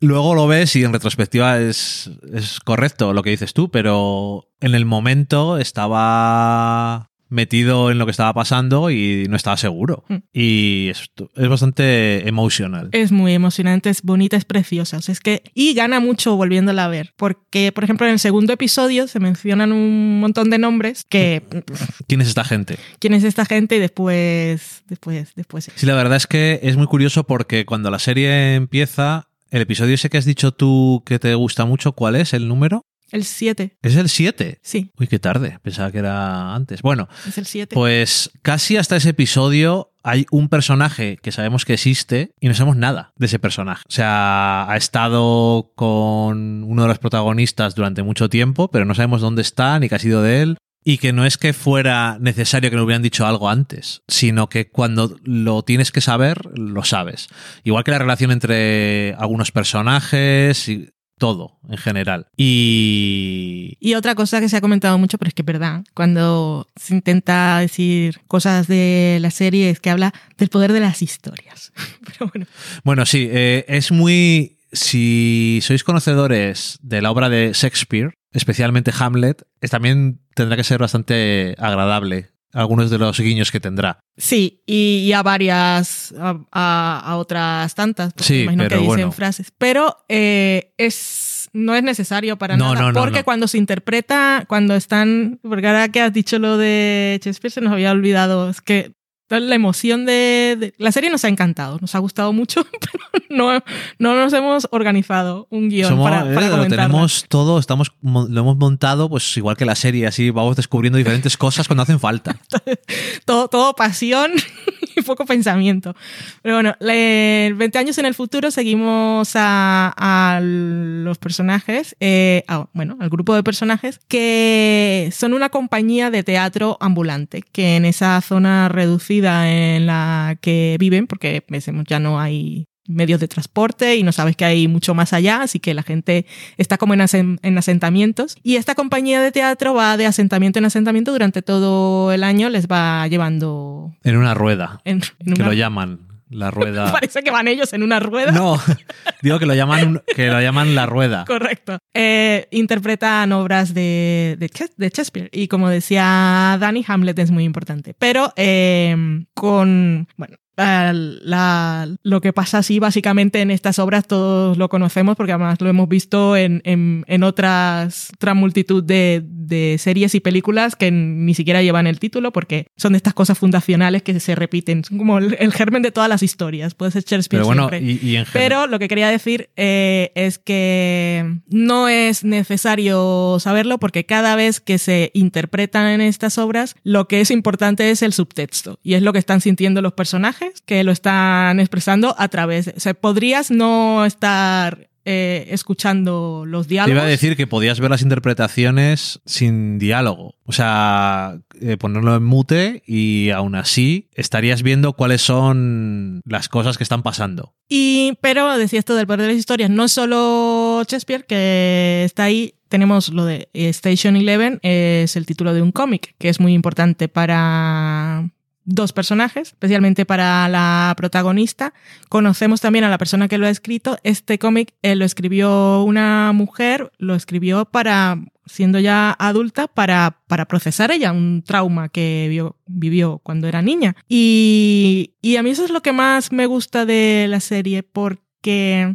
Luego 0.00 0.34
lo 0.34 0.46
ves 0.46 0.76
y 0.76 0.84
en 0.84 0.92
retrospectiva 0.92 1.58
es, 1.58 2.10
es 2.32 2.60
correcto 2.60 3.12
lo 3.12 3.22
que 3.22 3.30
dices 3.30 3.54
tú, 3.54 3.70
pero 3.70 4.50
en 4.60 4.74
el 4.74 4.84
momento 4.84 5.58
estaba 5.58 7.10
metido 7.34 7.90
en 7.90 7.98
lo 7.98 8.06
que 8.06 8.12
estaba 8.12 8.32
pasando 8.32 8.90
y 8.90 9.26
no 9.28 9.36
estaba 9.36 9.56
seguro. 9.56 10.04
Mm. 10.08 10.16
Y 10.32 10.88
es, 10.90 11.10
es 11.34 11.48
bastante 11.48 12.26
emocional. 12.26 12.88
Es 12.92 13.12
muy 13.12 13.34
emocionante, 13.34 13.90
es 13.90 14.02
bonita, 14.02 14.36
es 14.36 14.44
preciosa. 14.44 14.98
O 14.98 15.02
sea, 15.02 15.12
es 15.12 15.20
que, 15.20 15.42
y 15.52 15.74
gana 15.74 16.00
mucho 16.00 16.36
volviéndola 16.36 16.84
a 16.84 16.88
ver. 16.88 17.12
Porque, 17.16 17.72
por 17.72 17.84
ejemplo, 17.84 18.06
en 18.06 18.14
el 18.14 18.18
segundo 18.18 18.52
episodio 18.52 19.06
se 19.08 19.20
mencionan 19.20 19.72
un 19.72 20.20
montón 20.20 20.48
de 20.48 20.58
nombres 20.58 21.04
que. 21.08 21.42
¿Quién 22.08 22.20
es 22.20 22.28
esta 22.28 22.44
gente? 22.44 22.78
¿Quién 23.00 23.12
es 23.14 23.24
esta 23.24 23.44
gente? 23.44 23.76
Y 23.76 23.80
después. 23.80 24.84
Después, 24.88 25.34
después. 25.34 25.70
Sí, 25.74 25.86
la 25.86 25.94
verdad 25.94 26.16
es 26.16 26.26
que 26.26 26.60
es 26.62 26.76
muy 26.76 26.86
curioso 26.86 27.24
porque 27.24 27.66
cuando 27.66 27.90
la 27.90 27.98
serie 27.98 28.54
empieza, 28.54 29.28
el 29.50 29.62
episodio 29.62 29.94
ese 29.94 30.08
que 30.08 30.18
has 30.18 30.24
dicho 30.24 30.52
tú 30.52 31.02
que 31.04 31.18
te 31.18 31.34
gusta 31.34 31.64
mucho, 31.64 31.92
¿cuál 31.92 32.16
es 32.16 32.32
el 32.32 32.48
número? 32.48 32.86
El 33.14 33.22
7. 33.22 33.76
¿Es 33.80 33.94
el 33.94 34.08
7? 34.08 34.58
Sí. 34.60 34.90
Uy, 34.98 35.06
qué 35.06 35.20
tarde. 35.20 35.60
Pensaba 35.62 35.92
que 35.92 35.98
era 35.98 36.52
antes. 36.52 36.82
Bueno. 36.82 37.08
Es 37.28 37.38
el 37.38 37.46
7. 37.46 37.72
Pues 37.72 38.32
casi 38.42 38.76
hasta 38.76 38.96
ese 38.96 39.10
episodio 39.10 39.92
hay 40.02 40.26
un 40.32 40.48
personaje 40.48 41.18
que 41.22 41.30
sabemos 41.30 41.64
que 41.64 41.74
existe 41.74 42.32
y 42.40 42.48
no 42.48 42.54
sabemos 42.54 42.76
nada 42.76 43.12
de 43.14 43.26
ese 43.26 43.38
personaje. 43.38 43.84
O 43.88 43.92
sea, 43.92 44.68
ha 44.68 44.76
estado 44.76 45.70
con 45.76 46.64
uno 46.64 46.82
de 46.82 46.88
los 46.88 46.98
protagonistas 46.98 47.76
durante 47.76 48.02
mucho 48.02 48.28
tiempo, 48.28 48.66
pero 48.66 48.84
no 48.84 48.96
sabemos 48.96 49.20
dónde 49.20 49.42
está 49.42 49.78
ni 49.78 49.88
qué 49.88 49.94
ha 49.94 50.00
sido 50.00 50.20
de 50.20 50.42
él. 50.42 50.58
Y 50.82 50.98
que 50.98 51.12
no 51.12 51.24
es 51.24 51.38
que 51.38 51.52
fuera 51.52 52.18
necesario 52.20 52.68
que 52.68 52.76
nos 52.76 52.84
hubieran 52.84 53.00
dicho 53.00 53.26
algo 53.26 53.48
antes, 53.48 54.02
sino 54.08 54.48
que 54.48 54.70
cuando 54.70 55.16
lo 55.22 55.62
tienes 55.62 55.92
que 55.92 56.00
saber, 56.00 56.58
lo 56.58 56.82
sabes. 56.82 57.28
Igual 57.62 57.84
que 57.84 57.92
la 57.92 57.98
relación 58.00 58.32
entre 58.32 59.14
algunos 59.14 59.52
personajes 59.52 60.68
y 60.68 60.90
todo 61.24 61.58
en 61.70 61.78
general. 61.78 62.26
Y... 62.36 63.78
Y 63.80 63.94
otra 63.94 64.14
cosa 64.14 64.40
que 64.40 64.50
se 64.50 64.58
ha 64.58 64.60
comentado 64.60 64.98
mucho, 64.98 65.16
pero 65.16 65.28
es 65.28 65.34
que 65.34 65.40
es 65.40 65.46
verdad, 65.46 65.82
cuando 65.94 66.68
se 66.76 66.92
intenta 66.92 67.60
decir 67.60 68.20
cosas 68.26 68.68
de 68.68 69.16
la 69.22 69.30
serie 69.30 69.70
es 69.70 69.80
que 69.80 69.88
habla 69.88 70.12
del 70.36 70.50
poder 70.50 70.74
de 70.74 70.80
las 70.80 71.00
historias. 71.00 71.72
pero 72.04 72.30
bueno. 72.30 72.46
Bueno, 72.84 73.06
sí, 73.06 73.26
eh, 73.30 73.64
es 73.68 73.90
muy... 73.90 74.58
Si 74.70 75.60
sois 75.62 75.82
conocedores 75.82 76.78
de 76.82 77.00
la 77.00 77.10
obra 77.10 77.30
de 77.30 77.52
Shakespeare, 77.54 78.12
especialmente 78.32 78.92
Hamlet, 78.98 79.46
es, 79.62 79.70
también 79.70 80.20
tendrá 80.34 80.58
que 80.58 80.64
ser 80.64 80.78
bastante 80.78 81.54
agradable 81.58 82.33
algunos 82.54 82.88
de 82.90 82.98
los 82.98 83.18
guiños 83.20 83.50
que 83.50 83.60
tendrá. 83.60 83.98
Sí, 84.16 84.62
y, 84.66 85.04
y 85.06 85.12
a 85.12 85.22
varias, 85.22 86.14
a, 86.18 86.38
a, 86.52 87.02
a 87.04 87.16
otras 87.16 87.74
tantas, 87.74 88.12
porque 88.14 88.24
Sí, 88.28 88.42
imagino 88.42 88.64
pero 88.64 88.68
que 88.76 88.82
dicen 88.82 88.86
bueno. 88.96 89.12
frases. 89.12 89.52
Pero 89.58 89.96
eh, 90.08 90.72
es 90.78 91.50
no 91.52 91.74
es 91.76 91.82
necesario 91.84 92.36
para 92.36 92.56
No, 92.56 92.74
nada, 92.74 92.86
no, 92.86 92.92
no, 92.92 93.00
porque 93.00 93.22
cuando 93.22 93.46
se 93.46 93.58
interpreta, 93.58 94.44
cuando 94.48 94.74
están, 94.74 95.38
porque 95.42 95.66
ahora 95.68 95.88
que 95.88 96.00
has 96.00 96.12
dicho 96.12 96.38
lo 96.40 96.56
de 96.58 97.20
Shakespeare 97.22 97.52
se 97.52 97.60
nos 97.60 97.72
había 97.72 97.92
olvidado, 97.92 98.50
es 98.50 98.60
que 98.60 98.92
la 99.30 99.54
emoción 99.54 100.04
de, 100.06 100.56
de- 100.60 100.74
la 100.78 100.92
serie 100.92 101.10
nos 101.10 101.24
ha 101.24 101.28
encantado, 101.28 101.78
nos 101.80 101.94
ha 101.94 101.98
gustado 101.98 102.32
mucho, 102.32 102.64
pero 102.80 103.24
no, 103.30 103.64
no 103.98 104.14
nos 104.14 104.32
hemos 104.32 104.68
organizado 104.70 105.46
un 105.50 105.70
guion 105.70 105.90
Somos- 105.90 106.04
para, 106.10 106.34
para 106.34 106.46
eh, 106.46 106.50
lo 106.56 106.66
tenemos 106.68 107.24
todo, 107.28 107.58
estamos, 107.58 107.92
mo- 108.02 108.26
lo 108.28 108.40
hemos 108.40 108.56
montado 108.56 109.08
pues 109.08 109.36
igual 109.36 109.56
que 109.56 109.64
la 109.64 109.74
serie, 109.76 110.06
así 110.06 110.30
vamos 110.30 110.56
descubriendo 110.56 110.98
diferentes 110.98 111.36
cosas 111.36 111.66
cuando 111.66 111.82
hacen 111.84 111.98
falta. 111.98 112.36
todo, 113.24 113.48
todo 113.48 113.72
pasión 113.74 114.32
y 114.96 115.00
poco 115.02 115.24
pensamiento. 115.24 115.96
Pero 116.42 116.56
bueno, 116.56 116.74
le- 116.80 117.52
20 117.56 117.78
años 117.78 117.98
en 117.98 118.04
el 118.06 118.14
futuro 118.14 118.50
seguimos 118.50 119.32
a, 119.36 119.92
a 119.96 120.40
los 120.42 121.16
personajes, 121.18 121.96
eh, 121.98 122.44
a- 122.46 122.66
bueno, 122.74 122.96
al 123.00 123.08
grupo 123.08 123.34
de 123.34 123.42
personajes 123.42 124.00
que 124.06 125.10
son 125.16 125.32
una 125.32 125.48
compañía 125.48 126.10
de 126.10 126.22
teatro 126.22 126.76
ambulante, 126.80 127.42
que 127.52 127.76
en 127.76 127.86
esa 127.86 128.20
zona 128.20 128.68
reducida 128.68 129.13
en 129.22 129.86
la 129.86 130.36
que 130.40 130.76
viven, 130.78 131.06
porque 131.06 131.42
ya 131.88 131.98
no 131.98 132.18
hay 132.20 132.66
medios 132.86 133.18
de 133.18 133.28
transporte 133.28 133.96
y 133.96 134.02
no 134.02 134.12
sabes 134.12 134.36
que 134.36 134.44
hay 134.44 134.68
mucho 134.68 134.94
más 134.94 135.14
allá, 135.14 135.40
así 135.42 135.58
que 135.58 135.72
la 135.72 135.82
gente 135.82 136.26
está 136.58 136.76
como 136.76 136.92
en, 136.92 137.00
asen- 137.00 137.38
en 137.42 137.56
asentamientos. 137.56 138.36
Y 138.42 138.56
esta 138.56 138.74
compañía 138.74 139.22
de 139.22 139.32
teatro 139.32 139.72
va 139.72 139.96
de 139.96 140.04
asentamiento 140.04 140.58
en 140.58 140.66
asentamiento 140.66 141.10
durante 141.10 141.40
todo 141.40 142.12
el 142.12 142.22
año, 142.22 142.50
les 142.50 142.66
va 142.68 143.06
llevando 143.08 143.94
En 144.04 144.16
una 144.18 144.34
rueda, 144.34 144.82
en, 144.84 145.00
en 145.20 145.32
que 145.34 145.40
una- 145.40 145.46
lo 145.46 145.54
llaman 145.54 146.00
la 146.34 146.50
rueda. 146.50 146.92
Parece 146.92 147.22
que 147.22 147.30
van 147.30 147.48
ellos 147.48 147.72
en 147.72 147.82
una 147.82 148.00
rueda. 148.00 148.32
No, 148.32 148.60
digo 149.22 149.38
que 149.38 149.46
lo 149.46 149.54
llaman, 149.54 149.86
un- 149.88 150.02
que 150.14 150.28
lo 150.28 150.40
llaman 150.40 150.74
la 150.74 150.86
rueda. 150.86 151.24
Correcto. 151.26 151.78
Eh, 151.94 152.46
interpretan 152.50 153.32
obras 153.32 153.72
de, 153.74 154.36
de 154.38 154.88
Shakespeare. 154.88 155.28
Y 155.32 155.48
como 155.48 155.68
decía 155.68 156.56
Dani, 156.60 156.84
Hamlet 156.86 157.18
es 157.18 157.30
muy 157.30 157.44
importante. 157.44 157.94
Pero 157.98 158.32
eh, 158.36 158.96
con, 159.34 160.08
bueno, 160.16 160.36
la- 160.56 160.92
la- 160.92 161.88
lo 162.02 162.20
que 162.20 162.32
pasa 162.32 162.58
así 162.58 162.78
básicamente 162.78 163.40
en 163.40 163.50
estas 163.50 163.78
obras 163.78 164.06
todos 164.06 164.56
lo 164.56 164.68
conocemos 164.68 165.16
porque 165.16 165.32
además 165.32 165.60
lo 165.60 165.68
hemos 165.68 165.88
visto 165.88 166.36
en, 166.36 166.60
en, 166.64 167.04
en 167.08 167.22
otras, 167.22 168.10
otra 168.14 168.34
multitud 168.34 168.82
de, 168.82 169.22
de 169.24 169.76
series 169.78 170.14
y 170.14 170.20
películas 170.20 170.76
que 170.76 170.90
ni 170.90 171.34
siquiera 171.34 171.62
llevan 171.62 171.86
el 171.86 171.98
título 171.98 172.32
porque 172.32 172.66
son 172.76 172.92
de 172.92 172.98
estas 172.98 173.14
cosas 173.14 173.38
fundacionales 173.38 174.02
que 174.02 174.18
se 174.20 174.34
repiten. 174.34 174.84
Son 174.84 174.98
como 174.98 175.18
el, 175.18 175.36
el 175.38 175.52
germen 175.52 175.82
de 175.82 175.90
todas 175.92 176.08
las 176.08 176.22
historias. 176.22 176.74
Puede 176.74 176.92
ser 176.92 177.02
Shakespeare 177.04 177.40
Pero 177.42 177.46
bueno, 177.46 177.68
siempre. 177.68 177.92
y, 177.92 177.98
y 178.12 178.16
en. 178.16 178.26
Pero 178.32 178.66
lo 178.66 178.78
que 178.78 178.88
quería 178.88 179.08
decir 179.08 179.50
eh, 179.56 180.12
es 180.14 180.38
que 180.38 181.38
no 181.48 181.88
es 181.88 182.24
necesario 182.24 183.38
saberlo 183.40 183.78
porque 183.78 184.06
cada 184.06 184.36
vez 184.36 184.60
que 184.60 184.78
se 184.78 185.10
interpretan 185.14 185.88
en 185.88 186.00
estas 186.00 186.38
obras, 186.38 186.76
lo 186.84 187.08
que 187.08 187.20
es 187.20 187.30
importante 187.30 187.90
es 187.90 188.02
el 188.02 188.12
subtexto 188.12 188.78
y 188.82 188.94
es 188.94 189.02
lo 189.02 189.12
que 189.12 189.18
están 189.18 189.40
sintiendo 189.40 189.82
los 189.82 189.92
personajes 189.92 190.43
que 190.66 190.84
lo 190.84 190.92
están 190.92 191.60
expresando 191.60 192.14
a 192.18 192.28
través. 192.28 192.66
De, 192.66 192.74
o 192.76 192.80
sea, 192.80 192.94
podrías 192.94 193.50
no 193.50 194.04
estar 194.04 194.88
eh, 195.06 195.48
escuchando 195.50 196.44
los 196.46 196.66
Te 196.66 196.74
diálogos. 196.74 196.96
iba 196.96 197.02
a 197.02 197.08
decir 197.10 197.36
que 197.36 197.46
podías 197.46 197.78
ver 197.78 197.90
las 197.90 198.00
interpretaciones 198.00 199.20
sin 199.26 199.78
diálogo. 199.78 200.36
O 200.44 200.52
sea, 200.52 201.38
eh, 201.60 201.76
ponerlo 201.76 202.16
en 202.16 202.24
mute 202.24 202.82
y 202.86 203.28
aún 203.28 203.54
así 203.54 204.08
estarías 204.14 204.62
viendo 204.62 204.94
cuáles 204.94 205.20
son 205.20 206.22
las 206.24 206.48
cosas 206.48 206.78
que 206.78 206.84
están 206.84 207.02
pasando. 207.02 207.54
Y, 207.68 208.18
pero 208.22 208.56
decía 208.56 208.78
esto 208.78 208.94
del 208.94 209.06
poder 209.06 209.22
de 209.22 209.28
las 209.28 209.36
historias, 209.36 209.68
no 209.68 209.88
solo 209.88 210.82
Shakespeare, 210.88 211.26
que 211.26 212.02
está 212.04 212.24
ahí, 212.24 212.54
tenemos 212.68 213.10
lo 213.10 213.26
de 213.26 213.50
Station 213.52 214.16
Eleven, 214.16 214.58
es 214.62 215.16
el 215.16 215.26
título 215.26 215.52
de 215.52 215.60
un 215.60 215.70
cómic, 215.70 216.14
que 216.18 216.30
es 216.30 216.40
muy 216.40 216.54
importante 216.54 217.08
para 217.08 218.30
dos 218.64 218.92
personajes, 218.92 219.48
especialmente 219.48 220.06
para 220.06 220.48
la 220.48 220.94
protagonista. 220.96 221.74
Conocemos 222.08 222.60
también 222.60 222.84
a 222.84 222.88
la 222.90 222.98
persona 222.98 223.28
que 223.28 223.38
lo 223.38 223.46
ha 223.46 223.50
escrito. 223.50 223.98
Este 224.02 224.38
cómic 224.38 224.74
eh, 224.82 224.96
lo 224.96 225.04
escribió 225.04 225.82
una 225.82 226.32
mujer, 226.32 226.90
lo 226.98 227.14
escribió 227.14 227.66
para, 227.66 228.18
siendo 228.46 228.78
ya 228.80 229.14
adulta, 229.18 229.66
para, 229.68 230.18
para 230.26 230.46
procesar 230.46 230.90
ella 230.92 231.12
un 231.12 231.42
trauma 231.44 231.88
que 231.90 232.48
vivió 232.66 233.18
cuando 233.22 233.48
era 233.48 233.60
niña. 233.62 233.96
Y, 234.08 235.14
y 235.20 235.36
a 235.36 235.42
mí 235.42 235.50
eso 235.50 235.64
es 235.64 235.70
lo 235.70 235.82
que 235.82 235.92
más 235.92 236.32
me 236.32 236.46
gusta 236.46 236.86
de 236.86 237.26
la 237.28 237.40
serie, 237.40 237.82
porque 237.82 238.94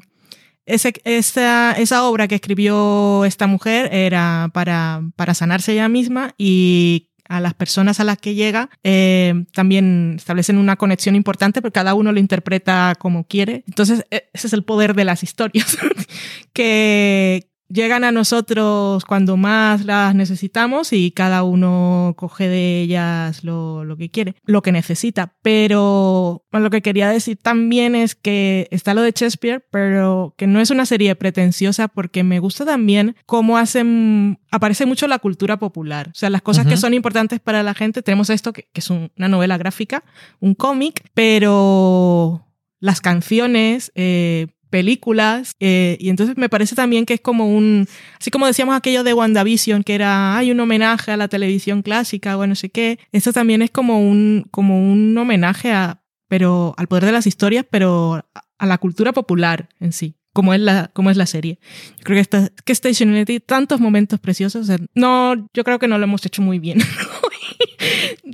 ese- 0.65 0.93
esa, 1.03 1.73
esa 1.73 2.03
obra 2.05 2.27
que 2.27 2.36
escribió 2.36 3.25
esta 3.25 3.47
mujer 3.47 3.89
era 3.93 4.49
para, 4.53 5.01
para 5.15 5.34
sanarse 5.34 5.73
ella 5.73 5.89
misma 5.89 6.34
y 6.38 7.09
a 7.30 7.39
las 7.39 7.54
personas 7.54 8.00
a 8.00 8.04
las 8.04 8.18
que 8.18 8.36
llega 8.36 8.70
eh, 8.84 9.46
también 9.54 10.15
establecen 10.18 10.58
una 10.58 10.76
conexión 10.76 11.15
importante 11.15 11.62
porque 11.62 11.74
cada 11.80 11.94
uno 11.94 12.12
lo 12.12 12.20
interpreta 12.20 12.96
como 13.00 13.24
quiere. 13.26 13.63
Entonces, 13.68 14.04
e- 14.12 14.30
ese 14.34 14.48
es 14.48 14.54
el 14.54 14.63
poder 14.63 14.96
de 14.96 15.06
las 15.06 15.24
historias, 15.24 15.78
que 16.54 17.49
llegan 17.69 18.03
a 18.03 18.12
nosotros 18.12 19.05
cuando 19.05 19.38
más 19.38 19.86
las 19.86 20.15
necesitamos 20.15 20.91
y 20.91 21.12
cada 21.12 21.43
uno 21.43 22.13
coge 22.17 22.47
de 22.47 22.82
ellas 22.82 23.43
lo, 23.43 23.84
lo 23.86 23.95
que 23.95 24.10
quiere, 24.10 24.36
lo 24.45 24.62
que 24.62 24.71
necesita. 24.71 25.36
Pero 25.41 26.43
lo 26.51 26.69
que 26.69 26.82
quería 26.82 27.10
decir 27.10 27.38
también 27.41 27.95
es 27.95 28.15
que 28.15 28.67
está 28.71 28.93
lo 28.93 29.01
de 29.01 29.12
Shakespeare, 29.12 29.63
pero 29.71 30.34
que 30.38 30.47
no 30.47 30.60
es 30.60 30.71
una 30.71 30.86
serie 30.86 31.15
pretenciosa 31.15 31.88
porque 31.88 32.23
me 32.23 32.39
gusta 32.39 32.65
también 32.65 33.15
cómo 33.25 33.58
hacen, 33.58 34.39
aparece 34.51 34.86
mucho 34.86 35.08
la 35.08 35.19
cultura 35.19 35.58
popular. 35.58 36.10
O 36.10 36.15
sea, 36.17 36.29
las 36.29 36.41
cosas 36.41 36.65
que 36.65 36.77
son 36.77 36.93
importantes 36.93 37.39
para 37.39 37.62
la 37.63 37.73
gente, 37.73 38.01
tenemos 38.01 38.29
esto 38.29 38.51
que, 38.53 38.63
que 38.73 38.79
es 38.82 38.89
un- 38.89 39.12
una 39.17 39.27
novela 39.27 39.58
gráfica, 39.58 40.03
un 40.39 40.55
cómic, 40.55 41.03
pero 41.13 42.45
las 42.79 43.01
canciones, 43.01 43.91
eh, 43.95 44.47
películas, 44.69 45.55
eh, 45.60 45.97
y 45.99 46.10
entonces 46.10 46.38
me 46.38 46.49
parece 46.49 46.75
también 46.75 47.05
que 47.05 47.15
es 47.15 47.21
como 47.21 47.47
un, 47.47 47.88
así 48.19 48.32
como 48.32 48.47
decíamos 48.47 48.75
aquello 48.75 49.03
de 49.03 49.13
WandaVision, 49.13 49.84
que 49.84 49.95
era, 49.95 50.38
hay 50.38 50.51
un 50.51 50.60
homenaje 50.60 51.12
a 51.12 51.17
la 51.17 51.27
televisión 51.27 51.82
clásica 51.82 52.38
o 52.38 52.47
no 52.47 52.55
sé 52.55 52.69
qué, 52.69 52.99
esto 53.12 53.34
también 53.34 53.62
es 53.62 53.71
como 53.71 54.01
un, 54.01 54.47
como 54.51 54.79
un 54.79 55.17
homenaje 55.17 55.71
a, 55.71 56.01
pero 56.27 56.73
al 56.77 56.88
poder 56.88 57.05
de 57.05 57.12
las 57.12 57.27
historias, 57.27 57.65
pero 57.69 58.25
a, 58.58 58.65
la 58.65 58.77
cultura 58.77 59.12
popular 59.12 59.69
en 59.79 59.91
sí. 59.91 60.15
Como 60.32 60.53
es, 60.53 60.62
la, 60.62 60.91
como 60.93 61.10
es 61.10 61.17
la 61.17 61.25
serie. 61.25 61.60
Yo 61.97 62.03
creo 62.03 62.15
que, 62.15 62.21
esta, 62.21 62.49
que 62.63 62.71
Station 62.71 63.25
tiene 63.25 63.39
tantos 63.39 63.82
momentos 63.82 64.19
preciosos. 64.19 64.62
o 64.62 64.65
sea, 64.65 64.77
no, 64.93 65.49
yo 65.53 65.63
creo 65.63 65.79
que 65.79 65.88
no 65.88 65.97
lo 65.97 66.03
hemos 66.03 66.23
hecho 66.23 66.43
muy 66.43 66.60
bien. 66.60 66.77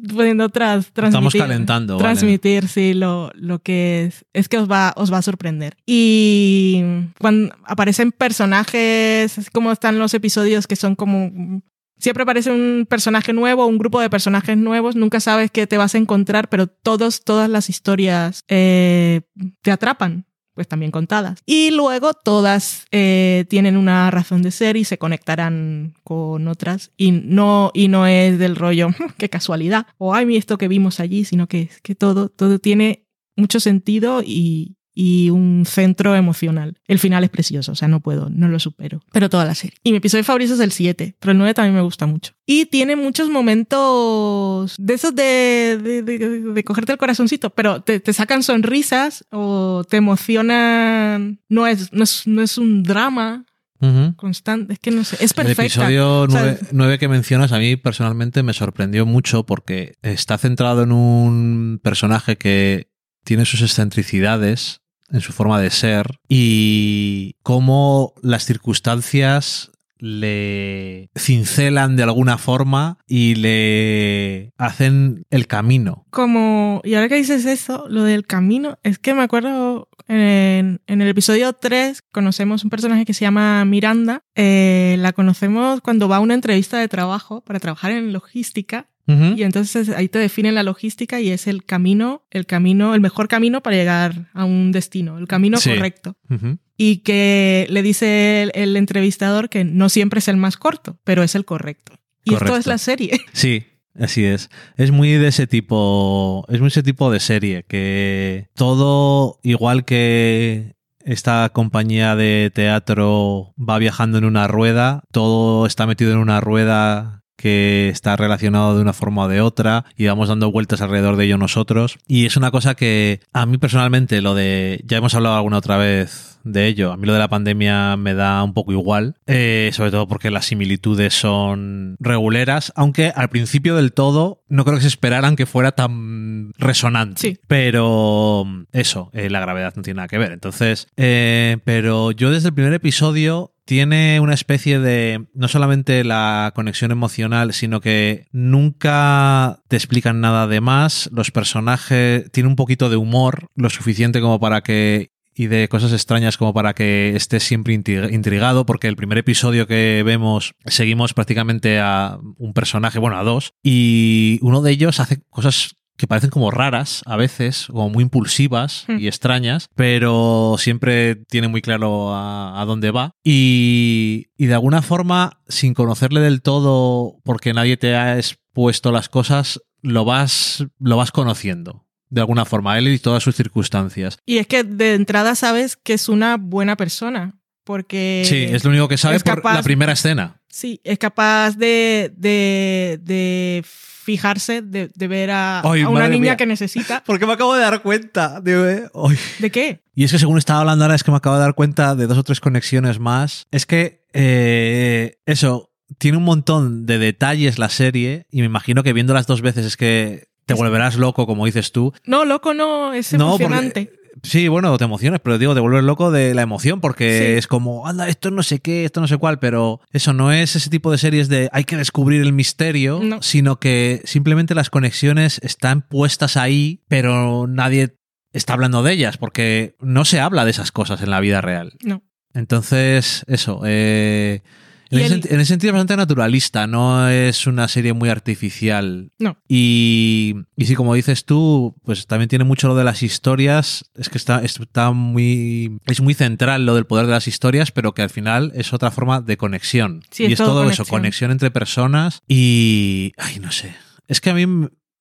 Pudiendo 0.08 0.50
tras, 0.50 0.92
transmitir. 0.92 1.28
Estamos 1.28 1.34
calentando. 1.34 1.94
¿vale? 1.96 2.04
transmitir, 2.04 2.68
sí, 2.68 2.94
lo, 2.94 3.32
lo 3.36 3.60
que 3.60 4.06
es, 4.06 4.26
es 4.34 4.50
que 4.50 4.58
os 4.58 4.70
va, 4.70 4.94
os 4.96 5.12
va 5.12 5.18
a 5.18 5.22
sorprender. 5.22 5.78
Y 5.86 6.84
cuando 7.20 7.56
aparecen 7.66 8.12
personajes, 8.12 9.38
así 9.38 9.50
como 9.52 9.72
están 9.72 10.00
los 10.00 10.14
episodios 10.14 10.68
que 10.68 10.76
son 10.76 10.96
como... 10.96 11.62
Siempre 11.98 12.24
aparece 12.24 12.52
un 12.52 12.86
personaje 12.90 13.32
nuevo, 13.32 13.66
un 13.66 13.78
grupo 13.78 14.02
de 14.02 14.10
personajes 14.10 14.58
nuevos, 14.58 14.98
nunca 14.98 15.22
sabes 15.22 15.50
qué 15.50 15.66
te 15.66 15.78
vas 15.78 15.96
a 15.96 15.98
encontrar, 15.98 16.50
pero 16.50 16.68
todos, 16.68 17.24
todas 17.24 17.50
las 17.50 17.70
historias 17.70 18.44
eh, 18.50 19.22
te 19.62 19.72
atrapan. 19.72 20.26
Pues 20.56 20.68
también 20.68 20.92
contadas. 20.92 21.40
Y 21.46 21.72
luego 21.72 22.14
todas 22.14 22.88
eh, 22.92 23.46
tienen 23.50 23.78
una 23.78 24.10
razón 24.10 24.42
de 24.42 24.52
ser 24.52 24.78
y 24.78 24.86
se 24.86 24.98
conectarán 24.98 25.94
con 26.04 26.48
otras. 26.48 26.92
Y 26.98 27.12
no, 27.12 27.72
y 27.74 27.90
no 27.90 28.08
es 28.08 28.40
del 28.40 28.56
rollo, 28.56 28.88
qué 29.18 29.30
casualidad, 29.30 29.86
o 29.98 30.16
ay, 30.16 30.36
esto 30.36 30.58
que 30.58 30.68
vimos 30.68 31.00
allí, 31.00 31.26
sino 31.26 31.48
que, 31.48 31.70
que 31.84 31.94
todo, 31.94 32.30
todo 32.30 32.58
tiene 32.58 33.06
mucho 33.36 33.60
sentido 33.60 34.22
y, 34.26 34.75
y 34.98 35.30
un 35.30 35.66
centro 35.68 36.16
emocional. 36.16 36.80
El 36.88 37.00
final 37.00 37.26
es 37.26 37.30
precioso, 37.30 37.74
o 37.74 37.76
sea, 37.76 37.90
no 37.90 38.00
puedo, 38.00 38.30
no 38.30 38.48
lo 38.48 38.60
supero. 38.60 39.02
Pero 39.12 39.30
toda 39.30 39.44
la 39.44 39.54
serie. 39.54 39.78
Y 39.84 39.92
mi 39.92 39.98
episodio 39.98 40.24
favorito 40.24 40.54
es 40.54 40.60
el 40.62 40.72
7, 40.72 41.18
pero 41.20 41.34
el 41.34 41.38
9 41.38 41.54
también 41.54 41.76
me 41.76 41.82
gusta 41.82 42.06
mucho. 42.06 42.34
Y 42.46 42.68
tiene 42.68 42.96
muchos 42.96 43.30
momentos 43.30 44.76
de 44.80 44.94
esos 44.94 45.14
de, 45.14 45.80
de, 45.84 46.02
de, 46.02 46.64
cogerte 46.64 46.94
el 46.94 46.98
corazoncito, 46.98 47.50
pero 47.50 47.82
te, 47.82 48.00
te, 48.00 48.14
sacan 48.14 48.42
sonrisas 48.42 49.26
o 49.32 49.84
te 49.88 49.98
emocionan. 49.98 51.42
No 51.50 51.68
es, 51.68 51.92
no 51.92 52.04
es, 52.04 52.26
no 52.26 52.42
es 52.42 52.58
un 52.58 52.84
drama. 52.84 53.46
Uh 53.82 53.88
-huh. 53.88 54.16
Constante, 54.16 54.74
es 54.74 54.80
que 54.80 54.90
no 54.90 55.04
sé, 55.04 55.18
es 55.20 55.34
perfecta. 55.34 55.64
El 55.64 55.68
episodio 55.68 56.28
9, 56.30 56.60
o 56.72 56.88
sea, 56.88 56.98
que 56.98 57.08
mencionas 57.10 57.52
a 57.52 57.60
mí 57.60 57.76
personalmente 57.76 58.42
me 58.42 58.54
sorprendió 58.54 59.06
mucho 59.06 59.46
porque 59.46 59.96
está 60.02 60.38
centrado 60.38 60.84
en 60.84 60.94
un 60.94 61.82
personaje 61.84 62.38
que 62.38 62.88
tiene 63.26 63.44
sus 63.44 63.62
excentricidades 63.62 64.85
en 65.10 65.22
su 65.22 65.34
forma 65.34 65.62
de 65.62 65.70
ser 65.70 66.20
y 66.28 67.36
cómo 67.44 68.14
las 68.22 68.46
circunstancias 68.46 69.72
le 69.98 71.10
cincelan 71.18 71.96
de 71.96 72.04
alguna 72.04 72.38
forma 72.38 72.98
y 73.08 73.36
le 73.36 74.52
hacen 74.58 75.26
el 75.30 75.48
camino. 75.48 76.06
Como, 76.10 76.82
y 76.84 76.96
ahora 76.96 77.10
que 77.10 77.16
dices 77.16 77.46
eso, 77.46 77.86
lo 77.90 78.04
del 78.04 78.26
camino, 78.26 78.78
es 78.84 79.00
que 79.00 79.14
me 79.14 79.24
acuerdo 79.24 79.90
en, 80.08 80.82
en 80.88 81.02
el 81.02 81.08
episodio 81.08 81.54
3 81.54 82.02
conocemos 82.12 82.64
un 82.64 82.70
personaje 82.70 83.06
que 83.06 83.14
se 83.14 83.26
llama 83.26 83.64
Miranda. 83.66 84.24
Eh, 84.36 84.98
la 85.00 85.14
conocemos 85.14 85.82
cuando 85.82 86.08
va 86.08 86.18
a 86.18 86.22
una 86.22 86.34
entrevista 86.34 86.78
de 86.78 86.88
trabajo 86.88 87.42
para 87.42 87.60
trabajar 87.60 87.92
en 87.92 88.14
logística 88.14 88.90
Uh 89.08 89.14
-huh. 89.14 89.38
Y 89.38 89.44
entonces 89.44 89.90
ahí 89.90 90.10
te 90.10 90.20
definen 90.20 90.56
la 90.56 90.64
logística 90.64 91.22
y 91.22 91.30
es 91.30 91.48
el 91.48 91.64
camino, 91.64 92.24
el 92.32 92.46
camino, 92.46 92.96
el 92.96 93.02
mejor 93.02 93.28
camino 93.28 93.62
para 93.62 93.76
llegar 93.76 94.30
a 94.34 94.46
un 94.46 94.72
destino, 94.72 95.18
el 95.18 95.28
camino 95.28 95.58
sí. 95.58 95.70
correcto. 95.70 96.18
Uh 96.30 96.34
-huh. 96.34 96.58
Y 96.78 96.98
que 96.98 97.68
le 97.70 97.82
dice 97.82 98.44
el, 98.44 98.52
el, 98.56 98.76
entrevistador 98.76 99.50
que 99.50 99.64
no 99.64 99.90
siempre 99.90 100.20
es 100.20 100.28
el 100.28 100.38
más 100.38 100.58
corto, 100.58 101.00
pero 101.04 101.24
es 101.24 101.36
el 101.36 101.46
correcto. 101.46 101.94
Y 102.24 102.32
correcto. 102.32 102.46
esto 102.46 102.58
es 102.58 102.68
la 102.68 102.78
serie. 102.78 103.22
Sí. 103.34 103.66
Así 103.98 104.26
es. 104.26 104.50
Es 104.76 104.92
muy 104.92 105.12
de 105.14 105.30
ese 105.30 105.48
tipo. 105.48 106.46
Es 106.50 106.60
muy 106.60 106.68
ese 106.68 106.84
tipo 106.84 107.10
de 107.12 107.22
serie. 107.22 107.64
Que 107.64 108.50
todo, 108.54 109.40
igual 109.42 109.86
que 109.86 110.76
esta 111.06 111.50
compañía 111.54 112.16
de 112.16 112.52
teatro 112.54 113.54
va 113.58 113.78
viajando 113.78 114.18
en 114.18 114.26
una 114.26 114.48
rueda, 114.48 115.04
todo 115.12 115.66
está 115.66 115.86
metido 115.86 116.12
en 116.12 116.18
una 116.18 116.42
rueda 116.42 117.24
que 117.36 117.90
está 117.90 118.16
relacionado 118.16 118.76
de 118.76 118.82
una 118.82 118.94
forma 118.94 119.24
o 119.24 119.28
de 119.28 119.42
otra 119.42 119.86
y 119.98 120.08
vamos 120.08 120.30
dando 120.30 120.52
vueltas 120.52 120.82
alrededor 120.82 121.18
de 121.18 121.26
ello 121.26 121.38
nosotros. 121.38 121.98
Y 122.08 122.26
es 122.26 122.38
una 122.38 122.52
cosa 122.52 122.76
que 122.76 123.22
a 123.34 123.46
mí 123.46 123.58
personalmente, 123.58 124.22
lo 124.22 124.36
de, 124.36 124.82
ya 124.86 124.98
hemos 124.98 125.16
hablado 125.16 125.36
alguna 125.36 125.58
otra 125.58 125.78
vez 125.78 126.40
de 126.44 126.68
ello, 126.68 126.92
a 126.92 126.98
mí 126.98 127.08
lo 127.08 127.14
de 127.14 127.20
la 127.20 127.28
pandemia 127.28 127.98
me 127.98 128.14
da 128.14 128.44
un 128.44 128.54
poco 128.54 128.72
igual, 128.72 129.16
eh, 129.26 129.72
sobre 129.74 129.90
todo 129.90 130.08
porque 130.08 130.30
las 130.30 130.46
similitudes 130.46 131.14
son 131.14 131.98
reguleras, 132.00 132.72
aunque 132.76 133.12
al 133.16 133.30
principio 133.30 133.76
del 133.76 133.94
todo 133.94 134.44
no 134.48 134.64
creo 134.64 134.76
que 134.76 134.82
se 134.82 134.88
esperaran 134.88 135.36
que 135.36 135.48
fuera 135.48 135.72
tan 135.72 136.54
resonante. 136.58 137.20
Sí. 137.20 137.40
Pero 137.48 138.46
eso, 138.72 139.10
eh, 139.14 139.30
la 139.30 139.40
gravedad 139.40 139.74
no 139.76 139.82
tiene 139.82 139.98
nada 139.98 140.08
que 140.08 140.20
ver. 140.20 140.32
Entonces, 140.32 140.88
eh, 140.98 141.58
pero 141.64 142.12
yo 142.12 142.30
desde 142.30 142.50
el 142.50 142.54
primer 142.54 142.74
episodio 142.74 143.55
tiene 143.66 144.20
una 144.20 144.34
especie 144.34 144.80
de 144.80 145.26
no 145.34 145.48
solamente 145.48 146.04
la 146.04 146.52
conexión 146.56 146.92
emocional, 146.92 147.54
sino 147.54 147.82
que 147.82 148.28
nunca 148.32 149.64
te 149.68 149.76
explican 149.76 150.22
nada 150.22 150.48
de 150.48 150.62
más. 150.62 151.10
Los 151.12 151.32
personajes 151.32 152.32
tienen 152.32 152.52
un 152.52 152.56
poquito 152.56 152.90
de 152.90 152.98
humor, 152.98 153.48
lo 153.56 153.70
suficiente 153.70 154.22
como 154.22 154.40
para 154.40 154.62
que 154.62 155.12
y 155.38 155.48
de 155.48 155.68
cosas 155.68 155.92
extrañas 155.92 156.38
como 156.38 156.54
para 156.54 156.74
que 156.74 157.14
estés 157.16 157.44
siempre 157.44 157.74
intrigado, 157.74 158.66
porque 158.66 158.88
el 158.88 158.96
primer 158.96 159.18
episodio 159.18 159.68
que 159.68 160.02
vemos 160.06 160.54
seguimos 160.66 161.14
prácticamente 161.14 161.80
a 161.80 162.18
un 162.38 162.54
personaje, 162.54 163.00
bueno, 163.00 163.18
a 163.18 163.24
dos, 163.24 163.54
y 163.62 164.40
uno 164.42 164.62
de 164.62 164.72
ellos 164.72 165.02
hace 165.02 165.20
cosas 165.30 165.76
que 165.98 166.08
parecen 166.08 166.30
como 166.30 166.52
raras 166.52 167.02
a 167.06 167.16
veces, 167.16 167.68
como 167.68 167.90
muy 167.90 168.04
impulsivas 168.04 168.86
Hmm. 168.88 169.00
y 169.00 169.08
extrañas, 169.08 169.68
pero 169.76 170.56
siempre 170.60 171.16
tiene 171.16 171.48
muy 171.48 171.62
claro 171.62 172.14
a, 172.14 172.62
a 172.62 172.66
dónde 172.66 172.92
va. 172.92 173.12
Y, 173.24 174.28
y 174.38 174.46
de 174.48 174.54
alguna 174.54 174.82
forma, 174.82 175.40
sin 175.48 175.74
conocerle 175.74 176.20
del 176.22 176.42
todo, 176.42 177.18
porque 177.24 177.54
nadie 177.54 177.78
te 177.78 177.96
ha 177.96 178.18
expuesto 178.18 178.92
las 178.92 179.10
cosas, 179.10 179.62
lo 179.82 180.06
vas, 180.06 180.66
lo 180.80 180.98
vas 180.98 181.12
conociendo. 181.12 181.86
De 182.10 182.22
alguna 182.22 182.46
forma, 182.46 182.78
él 182.78 182.88
y 182.88 183.00
todas 183.00 183.24
sus 183.24 183.36
circunstancias. 183.36 184.18
Y 184.26 184.38
es 184.38 184.48
que 184.48 184.64
de 184.64 184.94
entrada 184.94 185.36
sabes 185.36 185.76
que 185.76 185.94
es 185.94 186.08
una 186.10 186.38
buena 186.38 186.76
persona. 186.78 187.40
Porque. 187.64 188.24
Sí, 188.26 188.44
es 188.44 188.64
lo 188.64 188.70
único 188.70 188.88
que 188.88 188.98
sabes 188.98 189.18
es 189.18 189.24
por 189.24 189.44
la 189.44 189.64
primera 189.64 189.94
escena. 189.94 190.40
Sí, 190.50 190.80
es 190.84 191.00
capaz 191.00 191.58
de, 191.58 192.14
de, 192.16 193.00
de 193.02 193.66
fijarse, 194.06 194.62
de, 194.62 194.90
de 194.94 195.08
ver 195.08 195.32
a, 195.32 195.62
Ay, 195.62 195.82
a 195.82 195.90
una 195.90 196.08
niña 196.08 196.22
mía. 196.22 196.38
que 196.38 196.46
necesita. 196.46 197.04
Porque 197.08 197.26
me 197.26 197.34
acabo 197.34 197.56
de 197.56 197.62
dar 197.62 197.82
cuenta. 197.82 198.40
de- 198.40 198.88
ay. 198.94 199.18
¿De 199.40 199.50
qué? 199.52 199.82
Y 199.96 200.04
es 200.04 200.12
que 200.12 200.20
según 200.20 200.38
estaba 200.38 200.60
hablando 200.60 200.86
ahora, 200.86 200.96
es 200.96 201.04
que 201.04 201.12
me 201.12 201.18
acabo 201.18 201.36
de 201.38 201.42
dar 201.42 201.56
cuenta 201.56 201.96
de 201.96 202.06
dos 202.08 202.18
o 202.18 202.24
tres 202.24 202.40
conexiones 202.40 203.00
más. 203.00 203.48
Es 203.52 203.66
que 203.66 204.06
eh, 204.14 205.18
eso, 205.26 205.72
tiene 205.98 206.18
un 206.18 206.24
montón 206.24 206.86
de 206.86 206.98
detalles 207.00 207.58
la 207.58 207.70
serie 207.70 208.28
y 208.30 208.40
me 208.42 208.46
imagino 208.46 208.84
que 208.84 208.94
viendo 208.94 209.14
las 209.14 209.28
dos 209.28 209.42
veces 209.42 209.66
es 209.66 209.78
que 209.78 210.28
te 210.46 210.54
volverás 210.54 210.96
loco, 210.98 211.26
como 211.26 211.46
dices 211.48 211.72
tú. 211.72 211.92
No, 212.06 212.24
loco, 212.26 212.54
no, 212.54 212.94
es 212.94 213.12
No, 213.14 213.30
emocionante. 213.36 213.92
Sí, 214.26 214.48
bueno, 214.48 214.78
te 214.78 214.84
emocionas, 214.84 215.22
pero 215.24 215.38
digo, 215.38 215.54
te 215.54 215.60
vuelves 215.60 215.84
loco 215.84 216.12
de 216.12 216.34
la 216.34 216.42
emoción 216.42 216.82
porque 216.82 217.20
Sí. 217.20 217.38
es 217.38 217.48
como, 217.48 217.88
anda, 217.88 218.08
esto 218.10 218.32
no 218.32 218.44
sé 218.44 218.60
qué, 218.60 218.86
esto 218.86 219.00
no 219.02 219.08
sé 219.08 219.18
cuál, 219.18 219.40
pero 219.40 219.80
eso 219.92 220.14
no 220.14 220.32
es 220.32 220.56
ese 220.56 220.70
tipo 220.70 220.92
de 220.92 220.98
series 220.98 221.30
de 221.30 221.50
hay 221.52 221.64
que 221.64 221.78
descubrir 221.78 222.22
el 222.22 222.34
misterio, 222.34 223.00
No. 223.04 223.22
sino 223.22 223.60
que 223.60 224.02
simplemente 224.06 224.56
las 224.56 224.70
conexiones 224.70 225.40
están 225.44 225.82
puestas 225.82 226.38
ahí, 226.38 226.84
pero 226.88 227.46
nadie 227.48 227.96
está 228.34 228.54
hablando 228.54 228.84
de 228.84 228.92
ellas 228.94 229.18
porque 229.18 229.76
no 229.80 230.04
se 230.06 230.20
habla 230.20 230.44
de 230.44 230.52
esas 230.52 230.72
cosas 230.72 231.02
en 231.02 231.10
la 231.12 231.20
vida 231.20 231.42
real. 231.42 231.74
No. 231.84 232.04
Entonces, 232.34 233.24
eso, 233.28 233.62
eh, 233.66 234.42
en, 234.90 235.00
ese, 235.00 235.14
el- 235.16 235.28
en 235.30 235.40
ese 235.40 235.46
sentido 235.50 235.70
es 235.70 235.74
bastante 235.74 235.98
naturalista, 235.98 236.68
no 236.68 237.10
es 237.10 237.48
una 237.48 237.68
serie 237.68 237.94
muy 237.94 238.10
artificial. 238.10 239.12
No. 239.20 239.38
Y, 239.48 240.36
y 240.56 240.66
sí, 240.66 240.76
como 240.76 240.94
dices 240.94 241.26
tú, 241.26 241.76
pues 241.84 242.08
también 242.08 242.30
tiene 242.30 242.46
mucho 242.46 242.68
lo 242.68 242.76
de 242.76 242.84
las 242.84 243.04
historias, 243.04 243.92
es 243.96 244.10
que 244.10 244.18
está, 244.18 244.40
está 244.44 244.92
muy, 244.92 245.80
es 245.88 246.02
muy 246.02 246.14
central 246.14 246.66
lo 246.66 246.76
del 246.76 246.86
poder 246.86 247.06
de 247.06 247.14
las 247.14 247.28
historias, 247.28 247.72
pero 247.72 247.94
que 247.94 248.02
al 248.02 248.10
final 248.10 248.52
es 248.56 248.74
otra 248.74 248.92
forma 248.92 249.22
de 249.22 249.38
conexión. 249.38 250.04
Sí, 250.12 250.24
y 250.24 250.26
es 250.28 250.32
es 250.34 250.38
todo 250.38 250.48
todo 250.48 250.62
eso, 250.70 250.84
conexión. 250.84 251.00
conexión 251.00 251.32
entre 251.32 251.52
personas 251.52 252.22
y, 252.28 253.14
ay, 253.18 253.40
no 253.40 253.52
sé. 253.52 253.76
Es 254.08 254.22
que 254.22 254.30
a 254.30 254.34
mí, 254.34 254.46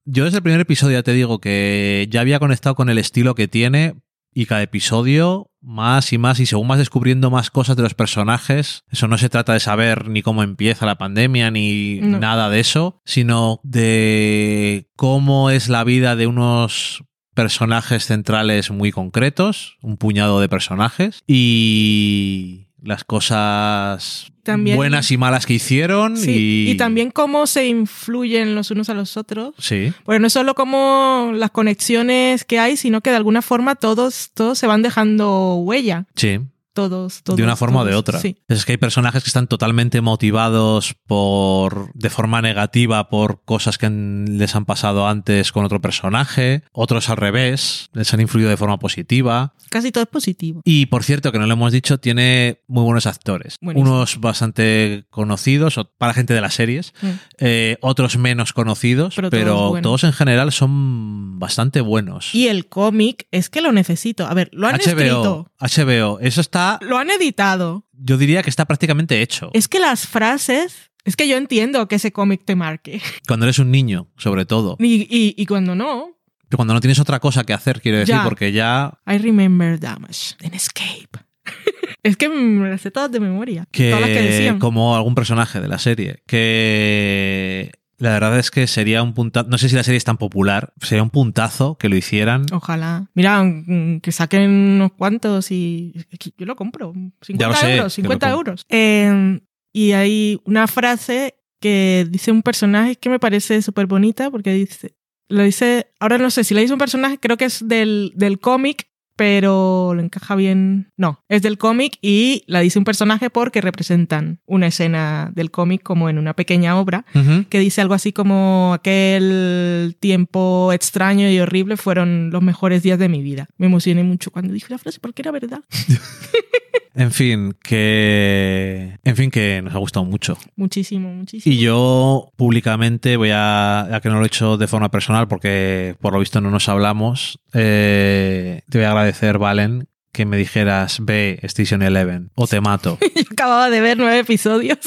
yo 0.07 0.25
desde 0.25 0.39
el 0.39 0.43
primer 0.43 0.61
episodio 0.61 0.99
ya 0.99 1.03
te 1.03 1.13
digo 1.13 1.41
que 1.41 2.07
ya 2.11 2.21
había 2.21 2.39
conectado 2.39 2.75
con 2.75 2.89
el 2.91 2.99
estilo 2.99 3.35
que 3.35 3.49
tiene, 3.49 3.95
y 4.35 4.47
cada 4.47 4.63
episodio 4.63 5.51
más 5.63 6.13
y 6.13 6.19
más 6.19 6.41
y 6.41 6.47
según 6.47 6.69
vas 6.69 6.79
descubriendo 6.79 7.31
más 7.31 7.51
cosas 7.51 7.77
de 7.77 7.83
los 7.85 7.95
personajes, 7.95 8.83
eso 8.91 9.09
no 9.09 9.17
se 9.17 9.31
trata 9.31 9.55
de 9.55 9.61
saber 9.61 10.09
ni 10.09 10.21
cómo 10.21 10.43
empieza 10.43 10.85
la 10.85 10.99
pandemia 10.99 11.51
ni 11.51 12.01
No. 12.03 12.19
nada 12.19 12.51
de 12.51 12.61
eso, 12.61 13.01
sino 13.07 13.61
de 13.63 14.89
cómo 14.97 15.49
es 15.51 15.69
la 15.69 15.85
vida 15.85 16.17
de 16.17 16.27
unos 16.27 17.05
personajes 17.35 18.05
centrales 18.07 18.71
muy 18.71 18.93
concretos, 18.93 19.77
un 19.83 19.97
puñado 19.97 20.41
de 20.41 20.49
personajes 20.49 21.23
y 21.27 22.64
las 22.85 23.03
cosas 23.05 24.31
También- 24.43 24.77
buenas 24.77 25.11
y 25.11 25.17
malas 25.17 25.47
que 25.47 25.55
hicieron 25.55 26.17
Sí, 26.17 26.67
y, 26.69 26.71
y... 26.73 26.77
también 26.77 27.11
cómo 27.11 27.47
se 27.47 27.67
influyen 27.67 28.55
los 28.55 28.71
unos 28.71 28.89
a 28.91 28.95
los 28.95 29.17
otros. 29.17 29.55
sí, 29.59 29.93
Porque 30.05 30.21
no 30.21 30.27
es 30.27 30.33
solo 30.33 30.55
como 30.55 31.31
las 31.35 31.51
conexiones 31.51 32.45
que 32.45 32.59
hay, 32.59 32.77
sino 32.77 33.01
que 33.01 33.11
de 33.11 33.17
alguna 33.17 33.43
forma 33.43 33.75
todos, 33.75 34.31
todos 34.35 34.59
se 34.59 34.67
van 34.67 34.83
dejando 34.83 35.55
huella. 35.57 36.07
sí. 36.15 36.41
Todos, 36.75 37.23
todos. 37.23 37.37
de 37.39 37.43
una 37.45 37.57
forma 37.57 37.81
o 37.81 37.85
de 37.87 37.95
otra. 37.95 38.19
Sí. 38.19 38.37
Es 38.49 38.65
que 38.67 38.73
hay 38.73 38.79
personajes 38.79 39.23
que 39.23 39.29
están 39.29 39.47
totalmente 39.47 40.01
motivados 40.03 40.95
por 41.07 41.91
de 41.95 42.11
forma 42.11 42.43
negativa 42.43 43.09
por 43.09 43.43
cosas 43.45 43.79
que 43.79 43.87
han- 43.87 44.37
les 44.39 44.55
han 44.55 44.65
pasado 44.67 45.09
antes 45.09 45.53
con 45.53 45.65
otro 45.65 45.81
personaje, 45.81 46.63
otros 46.73 47.09
al 47.09 47.17
revés, 47.17 47.89
les 47.95 48.13
han 48.13 48.21
influido 48.21 48.51
de 48.51 48.57
forma 48.57 48.79
positiva. 48.79 49.55
Casi 49.71 49.91
todo 49.91 50.05
es 50.05 50.11
positivo. 50.11 50.61
Y 50.65 50.87
por 50.87 51.03
cierto, 51.05 51.33
que 51.33 51.39
no 51.39 51.47
lo 51.47 51.53
hemos 51.55 51.73
dicho, 51.73 51.99
tiene 51.99 52.61
muy 52.69 52.85
buenos 52.85 53.07
actores. 53.07 53.57
Buenísimo. 53.61 53.91
Unos 53.97 54.21
bastante 54.21 55.05
conocidos 55.11 55.81
para 55.99 56.15
gente 56.15 56.35
de 56.35 56.41
las 56.41 56.55
series, 56.55 56.93
Mm. 57.01 57.09
eh, 57.39 57.77
otros 57.81 58.17
menos 58.19 58.53
conocidos, 58.53 59.15
Pero 59.17 59.31
pero, 59.31 59.73
todos 59.83 60.05
en 60.05 60.13
general 60.13 60.53
son 60.53 61.39
bastante 61.39 61.81
buenos. 61.81 62.35
Y 62.35 62.49
el 62.49 62.67
cómic 62.69 63.27
es 63.31 63.49
que 63.51 63.61
lo 63.61 63.73
necesito. 63.73 64.27
A 64.27 64.35
ver, 64.35 64.51
lo 64.53 64.67
han 64.69 64.77
escrito, 64.77 65.51
HBO, 65.59 65.85
HBO, 66.17 66.19
eso 66.21 66.41
está, 66.41 66.64
lo 66.83 66.99
han 66.99 67.11
editado. 67.11 67.87
yo 67.93 68.17
diría 68.19 68.43
que 68.43 68.51
está 68.51 68.65
prácticamente 68.65 69.21
hecho. 69.23 69.51
Es 69.53 69.69
que 69.69 69.79
las 69.79 70.07
frases, 70.07 70.91
es 71.05 71.17
que 71.17 71.29
yo 71.29 71.37
entiendo 71.37 71.87
que 71.89 71.97
ese 71.97 72.13
cómic 72.13 72.43
te 72.45 72.57
marque. 72.57 73.01
Cuando 73.29 73.47
eres 73.47 73.59
un 73.59 73.71
niño, 73.71 74.09
sobre 74.17 74.45
todo. 74.47 74.77
Y, 74.81 75.03
y, 75.09 75.35
y 75.37 75.47
cuando 75.47 75.75
no, 75.75 76.17
Pero 76.49 76.57
cuando 76.59 76.75
no 76.75 76.81
tienes 76.81 76.99
otra 76.99 77.21
cosa 77.21 77.45
que 77.45 77.53
hacer, 77.53 77.81
quiero 77.81 77.99
decir, 77.99 78.15
Ya. 78.15 78.25
porque 78.25 78.53
ya 78.53 78.99
I 79.07 79.19
remember 79.19 79.79
damage, 79.81 80.35
then 80.39 80.55
escape. 80.55 81.09
es 82.03 82.17
que 82.17 82.29
me 82.29 82.69
las 82.71 82.81
sé 82.81 82.91
todas 82.91 83.11
de 83.13 83.21
memoria. 83.21 83.67
todas 83.71 84.01
las 84.01 84.09
que 84.11 84.15
que 84.15 84.23
decían. 84.23 84.59
como 84.59 84.97
algún 84.97 85.15
personaje 85.15 85.61
de 85.61 85.69
la 85.69 85.79
serie, 85.79 86.23
que 86.27 87.71
la 87.99 88.11
verdad 88.11 88.39
es 88.39 88.51
que 88.51 88.67
sería 88.67 89.03
un 89.03 89.15
puntazo, 89.15 89.49
no 89.49 89.59
sé 89.59 89.69
si 89.69 89.77
la 89.77 89.85
serie 89.85 89.99
es 89.99 90.05
tan 90.05 90.17
popular, 90.17 90.73
sería 90.81 91.03
un 91.03 91.11
puntazo 91.11 91.77
que 91.79 91.89
lo 91.89 91.97
hicieran. 91.97 92.47
Ojalá. 92.53 93.09
Mira, 93.15 93.43
mm, 93.43 94.01
que 94.01 94.13
saquen 94.13 94.51
unos 94.51 94.93
cuantos 94.93 95.51
y 95.51 95.95
yo 96.37 96.47
lo 96.47 96.57
compro. 96.57 96.93
50 97.23 97.39
Ya 97.39 97.49
lo 97.49 97.55
sé, 97.55 97.77
euros, 97.77 97.95
que 97.95 98.03
lo 98.03 98.09
50 98.09 98.27
compro. 98.33 98.39
euros. 98.53 98.67
Eh, 98.69 99.41
y 99.73 99.93
hay 99.93 100.41
una 100.45 100.67
frase 100.67 101.35
que 101.61 102.07
dice 102.11 102.31
un 102.31 102.43
personaje 102.43 102.97
que 102.97 103.09
me 103.09 103.19
parece 103.19 103.63
súper 103.63 103.87
bonita 103.87 104.31
porque 104.31 104.53
dice, 104.53 104.95
lo 105.29 105.43
dice, 105.43 105.87
ahora 105.99 106.19
no 106.19 106.31
sé 106.31 106.45
si 106.45 106.55
le 106.55 106.61
dice 106.61 106.75
un 106.75 106.79
personaje, 106.79 107.19
creo 107.19 107.37
que 107.37 107.47
es 107.47 107.67
del, 107.67 108.13
del 108.15 108.39
cómic, 108.39 108.89
pero 109.17 109.93
lo 109.95 110.01
encaja 110.01 110.35
bien. 110.35 110.93
No, 110.97 111.23
es 111.29 111.43
del 111.43 111.59
cómic 111.59 111.99
y 112.03 112.45
la 112.47 112.61
dice 112.61 112.79
un 112.79 112.85
personaje 112.85 113.31
porque 113.31 113.61
representan 113.61 114.41
una 114.47 114.67
escena 114.69 115.31
del 115.35 115.51
cómic 115.51 115.83
como 115.83 116.09
en 116.09 116.19
una 116.19 116.35
pequeña 116.35 116.79
obra 116.79 117.05
que 117.49 117.59
dice 117.59 117.81
algo 117.81 117.95
así 117.95 118.13
como 118.13 118.73
aquel 118.75 119.97
tiempo 120.01 120.73
extraño 120.73 121.31
y 121.31 121.39
horrible 121.39 121.77
fueron 121.77 122.31
los 122.31 122.43
mejores 122.43 122.83
días 122.83 122.99
de 122.99 123.09
mi 123.09 123.23
vida. 123.23 123.47
Me 123.57 123.67
emocioné 123.67 124.03
mucho 124.03 124.31
cuando 124.31 124.53
dije 124.53 124.67
la 124.71 124.79
frase 124.79 124.99
porque 125.01 125.23
era 125.23 125.31
verdad. 125.31 125.61
En 126.97 127.11
fin, 127.11 127.57
que 127.61 128.99
en 129.03 129.17
fin 129.17 129.31
que 129.31 129.61
nos 129.63 129.75
ha 129.75 129.79
gustado 129.79 130.07
mucho. 130.07 130.39
Muchísimo, 130.55 131.13
muchísimo. 131.13 131.53
Y 131.53 131.59
yo 131.59 132.31
públicamente 132.37 133.17
voy 133.17 133.31
a, 133.33 133.89
ya 133.91 134.01
que 134.01 134.09
no 134.09 134.19
lo 134.19 134.23
he 134.23 134.29
hecho 134.29 134.57
de 134.57 134.69
forma 134.69 134.91
personal 134.93 135.27
porque 135.27 135.97
por 136.01 136.13
lo 136.13 136.21
visto 136.21 136.41
no 136.41 136.51
nos 136.51 136.69
hablamos, 136.69 137.41
eh, 137.53 138.63
te 138.71 138.79
voy 138.79 138.85
a 138.85 138.91
agradecer, 138.91 139.04
Valen, 139.39 139.89
que 140.13 140.25
me 140.27 140.37
dijeras 140.37 140.99
ve 141.01 141.39
Station 141.43 141.83
Eleven 141.83 142.31
o 142.35 142.47
te 142.47 142.61
mato. 142.61 142.99
Yo 143.15 143.23
acababa 143.31 143.71
de 143.71 143.81
ver 143.81 143.99
nueve 143.99 144.21
episodios 144.21 144.79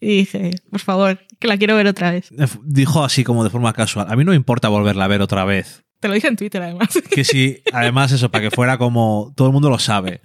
y 0.00 0.18
dije, 0.18 0.50
por 0.70 0.80
favor, 0.80 1.18
que 1.38 1.48
la 1.48 1.56
quiero 1.56 1.74
ver 1.74 1.86
otra 1.86 2.12
vez. 2.12 2.30
Dijo 2.62 3.02
así 3.02 3.24
como 3.24 3.42
de 3.42 3.50
forma 3.50 3.72
casual. 3.72 4.06
A 4.08 4.16
mí 4.16 4.24
no 4.24 4.30
me 4.30 4.36
importa 4.36 4.68
volverla 4.68 5.06
a 5.06 5.08
ver 5.08 5.22
otra 5.22 5.44
vez. 5.44 5.84
Te 6.00 6.08
lo 6.08 6.14
dije 6.14 6.28
en 6.28 6.36
Twitter 6.36 6.62
además. 6.62 6.88
Que 7.10 7.24
si, 7.24 7.62
además 7.72 8.12
eso, 8.12 8.30
para 8.30 8.48
que 8.48 8.50
fuera 8.50 8.78
como 8.78 9.32
todo 9.36 9.48
el 9.48 9.52
mundo 9.52 9.68
lo 9.68 9.78
sabe. 9.78 10.20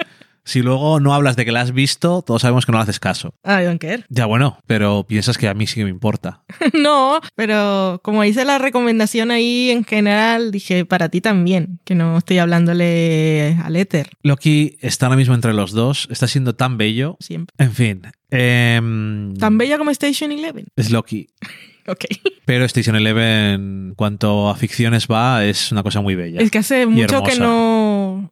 Si 0.46 0.62
luego 0.62 1.00
no 1.00 1.14
hablas 1.14 1.36
de 1.36 1.44
que 1.44 1.52
la 1.52 1.62
has 1.62 1.74
visto, 1.74 2.22
todos 2.22 2.44
sabemos 2.44 2.66
que 2.66 2.72
no 2.72 2.78
le 2.78 2.84
haces 2.84 3.00
caso. 3.00 3.34
Ah, 3.44 3.62
I 3.62 3.66
don't 3.66 3.82
care. 3.82 4.04
Ya 4.10 4.26
bueno, 4.28 4.60
pero 4.68 5.04
piensas 5.08 5.38
que 5.38 5.48
a 5.48 5.54
mí 5.56 5.66
sí 5.68 5.76
que 5.76 5.84
me 5.84 5.90
importa. 5.90 6.44
No, 6.74 7.20
pero 7.36 8.00
como 8.04 8.24
hice 8.24 8.46
la 8.46 8.58
recomendación 8.60 9.32
ahí 9.32 9.72
en 9.72 9.84
general, 9.84 10.52
dije 10.52 10.86
para 10.86 11.10
ti 11.10 11.20
también, 11.20 11.80
que 11.84 11.96
no 11.96 12.18
estoy 12.18 12.38
hablándole 12.38 13.58
al 13.64 13.76
éter 13.76 14.10
Loki 14.24 14.78
está 14.82 15.08
ahora 15.08 15.18
mismo 15.18 15.34
entre 15.36 15.54
los 15.54 15.72
dos, 15.72 16.08
está 16.12 16.28
siendo 16.28 16.54
tan 16.56 16.78
bello. 16.78 17.18
siempre. 17.20 17.54
En 17.58 17.72
fin. 17.74 18.02
em, 18.32 19.34
Tan 19.36 19.58
bella 19.58 19.78
como 19.78 19.90
Station 19.92 20.32
Eleven. 20.32 20.68
Es 20.76 20.92
Loki. 20.92 21.28
Ok. 21.88 22.06
Pero 22.46 22.66
Station 22.66 22.96
Eleven, 22.96 23.90
en 23.90 23.94
cuanto 23.96 24.50
a 24.50 24.56
ficciones 24.56 25.06
va, 25.08 25.46
es 25.46 25.72
una 25.72 25.84
cosa 25.84 26.02
muy 26.02 26.16
bella. 26.16 26.42
Es 26.42 26.50
que 26.50 26.58
hace 26.58 26.88
mucho 26.88 27.22
que 27.22 27.36
no. 27.36 27.75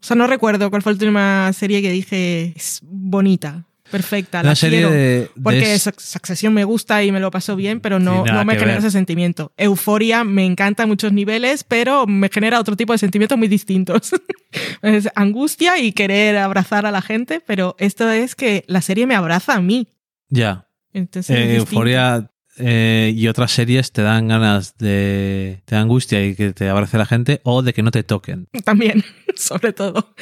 O 0.02 0.04
sea, 0.04 0.16
no 0.16 0.28
recuerdo 0.28 0.70
cuál 0.70 0.82
fue 0.82 0.92
la 0.92 0.96
última 0.96 1.52
serie 1.54 1.82
que 1.82 1.92
dije 1.92 2.54
es 2.56 2.80
bonita, 2.84 3.66
perfecta. 3.92 4.42
La, 4.44 4.56
serie 4.56 4.80
quiero. 4.80 4.92
de, 4.92 4.98
de 4.98 5.30
Porque 5.44 5.76
Suc- 5.76 6.00
Succession 6.00 6.54
me 6.54 6.64
gusta 6.64 7.04
y 7.04 7.12
me 7.12 7.20
lo 7.20 7.30
paso 7.32 7.56
bien, 7.56 7.80
pero 7.80 8.00
no, 8.00 8.26
no 8.26 8.46
me 8.46 8.54
genera 8.54 8.74
ver. 8.74 8.80
ese 8.80 8.92
sentimiento. 8.92 9.52
Euforia 9.58 10.24
me 10.24 10.46
encanta 10.46 10.84
a 10.84 10.88
muchos 10.88 11.12
niveles, 11.14 11.64
pero 11.64 12.08
me 12.08 12.30
genera 12.30 12.60
otro 12.60 12.76
tipo 12.76 12.94
de 12.94 12.98
sentimientos 13.00 13.38
muy 13.38 13.48
distintos. 13.48 14.12
es 14.82 15.10
angustia 15.16 15.78
y 15.80 15.92
querer 15.92 16.38
abrazar 16.38 16.86
a 16.86 16.92
la 16.92 17.02
gente, 17.02 17.42
pero 17.46 17.76
esto 17.80 18.10
es 18.12 18.36
que 18.36 18.64
la 18.68 18.82
serie 18.82 19.06
me 19.08 19.16
abraza 19.16 19.54
a 19.56 19.62
mí. 19.62 19.88
Ya. 20.30 20.68
Entonces, 20.94 21.36
es 21.38 21.46
Eh. 21.48 21.56
Euforia 21.58 22.30
eh, 22.58 23.12
y 23.16 23.28
otras 23.28 23.52
series 23.52 23.92
te 23.92 24.02
dan 24.04 24.28
ganas 24.28 24.78
de. 24.78 25.62
te 25.66 25.76
da 25.76 25.82
angustia 25.82 26.26
y 26.26 26.36
que 26.36 26.54
te 26.54 26.70
abrace 26.70 26.98
la 26.98 27.06
gente 27.06 27.42
o 27.44 27.62
de 27.62 27.74
que 27.74 27.82
no 27.82 27.92
te 27.92 28.04
toquen. 28.04 28.48
También, 28.64 29.04
sobre 29.36 29.74
todo. 29.74 30.14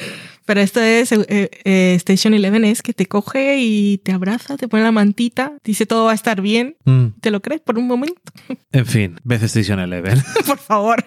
Pero 0.44 0.60
esto 0.60 0.80
es, 0.80 1.12
eh, 1.12 1.50
eh, 1.64 1.94
Station 1.96 2.34
Eleven 2.34 2.64
es 2.64 2.82
que 2.82 2.94
te 2.94 3.06
coge 3.06 3.58
y 3.60 3.98
te 3.98 4.12
abraza, 4.12 4.56
te 4.56 4.66
pone 4.66 4.82
la 4.82 4.92
mantita, 4.92 5.52
dice 5.62 5.86
todo 5.86 6.06
va 6.06 6.12
a 6.12 6.14
estar 6.14 6.40
bien. 6.40 6.76
Mm, 6.84 7.06
¿Te 7.20 7.30
lo 7.30 7.40
crees 7.42 7.60
por 7.60 7.78
un 7.78 7.86
momento? 7.86 8.20
En 8.72 8.86
fin, 8.86 9.20
Beth 9.22 9.42
Station 9.42 9.78
Eleven. 9.80 10.22
por 10.46 10.58
favor. 10.58 11.04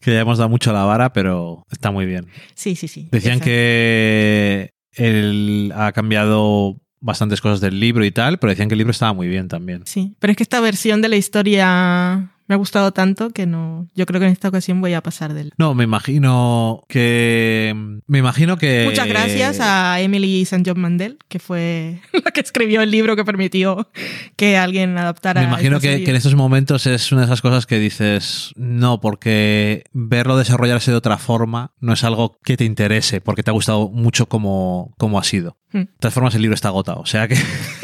que 0.00 0.12
ya 0.12 0.20
hemos 0.20 0.38
dado 0.38 0.48
mucho 0.48 0.72
la 0.72 0.84
vara, 0.84 1.12
pero 1.12 1.66
está 1.70 1.90
muy 1.90 2.06
bien. 2.06 2.28
Sí, 2.54 2.76
sí, 2.76 2.86
sí. 2.86 3.08
Decían 3.10 3.38
Exacto. 3.38 3.46
que 3.46 4.74
él 4.92 5.72
ha 5.74 5.90
cambiado 5.92 6.80
bastantes 7.00 7.40
cosas 7.40 7.60
del 7.60 7.80
libro 7.80 8.04
y 8.04 8.10
tal, 8.10 8.38
pero 8.38 8.50
decían 8.50 8.68
que 8.68 8.74
el 8.74 8.78
libro 8.78 8.92
estaba 8.92 9.12
muy 9.12 9.28
bien 9.28 9.48
también. 9.48 9.82
Sí, 9.86 10.14
pero 10.18 10.30
es 10.32 10.36
que 10.36 10.42
esta 10.42 10.60
versión 10.60 11.02
de 11.02 11.08
la 11.08 11.16
historia 11.16 12.29
me 12.50 12.54
ha 12.54 12.58
gustado 12.58 12.90
tanto 12.90 13.30
que 13.30 13.46
no. 13.46 13.86
Yo 13.94 14.06
creo 14.06 14.18
que 14.18 14.26
en 14.26 14.32
esta 14.32 14.48
ocasión 14.48 14.80
voy 14.80 14.92
a 14.94 15.04
pasar 15.04 15.34
del. 15.34 15.52
No, 15.56 15.72
me 15.72 15.84
imagino 15.84 16.82
que. 16.88 17.72
Me 18.08 18.18
imagino 18.18 18.58
que. 18.58 18.86
Muchas 18.86 19.06
gracias 19.06 19.60
a 19.60 20.00
Emily 20.00 20.42
St. 20.42 20.68
John 20.68 20.80
Mandel, 20.80 21.16
que 21.28 21.38
fue 21.38 22.00
la 22.24 22.32
que 22.32 22.40
escribió 22.40 22.82
el 22.82 22.90
libro 22.90 23.14
que 23.14 23.24
permitió 23.24 23.88
que 24.34 24.56
alguien 24.56 24.98
adaptara. 24.98 25.42
Me 25.42 25.46
imagino 25.46 25.78
que, 25.78 26.02
en 26.04 26.16
estos 26.16 26.34
momentos 26.34 26.88
es 26.88 27.12
una 27.12 27.20
de 27.20 27.26
esas 27.26 27.40
cosas 27.40 27.66
que 27.66 27.78
dices, 27.78 28.50
no, 28.56 29.00
porque 29.00 29.84
verlo 29.92 30.36
desarrollarse 30.36 30.90
de 30.90 30.96
otra 30.96 31.18
forma 31.18 31.70
no 31.78 31.92
es 31.92 32.02
algo 32.02 32.36
que 32.42 32.56
te 32.56 32.64
interese, 32.64 33.20
porque 33.20 33.44
te 33.44 33.50
ha 33.50 33.54
gustado 33.54 33.90
mucho 33.90 34.26
como, 34.26 34.92
como 34.98 35.20
ha 35.20 35.22
sido. 35.22 35.56
Hmm. 35.70 35.82
De 35.82 35.88
todas 36.00 36.14
formas, 36.14 36.34
el 36.34 36.42
libro 36.42 36.56
está 36.56 36.66
agotado, 36.66 37.00
o 37.00 37.06
sea 37.06 37.28
que... 37.28 37.36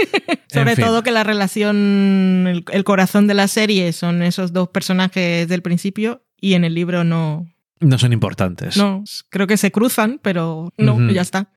Sobre 0.61 0.71
En 0.73 0.77
fin. 0.77 0.85
todo 0.85 1.03
que 1.03 1.11
la 1.13 1.25
relación, 1.25 2.47
el, 2.49 2.65
el 2.73 2.85
corazón 2.85 3.27
de 3.27 3.35
la 3.35 3.49
serie 3.49 3.93
son 3.93 4.23
esos 4.23 4.53
dos 4.53 4.69
personajes 4.69 5.49
del 5.49 5.63
principio 5.63 6.23
y 6.41 6.55
en 6.55 6.65
el 6.65 6.75
libro 6.75 7.05
no. 7.05 7.47
No 7.81 7.99
son 7.99 8.13
importantes. 8.13 8.77
No, 8.77 9.05
creo 9.31 9.47
que 9.47 9.57
se 9.57 9.71
cruzan, 9.71 10.19
pero 10.23 10.73
no, 10.79 10.95
Ujú. 10.95 11.09
ya 11.11 11.23
está. 11.23 11.49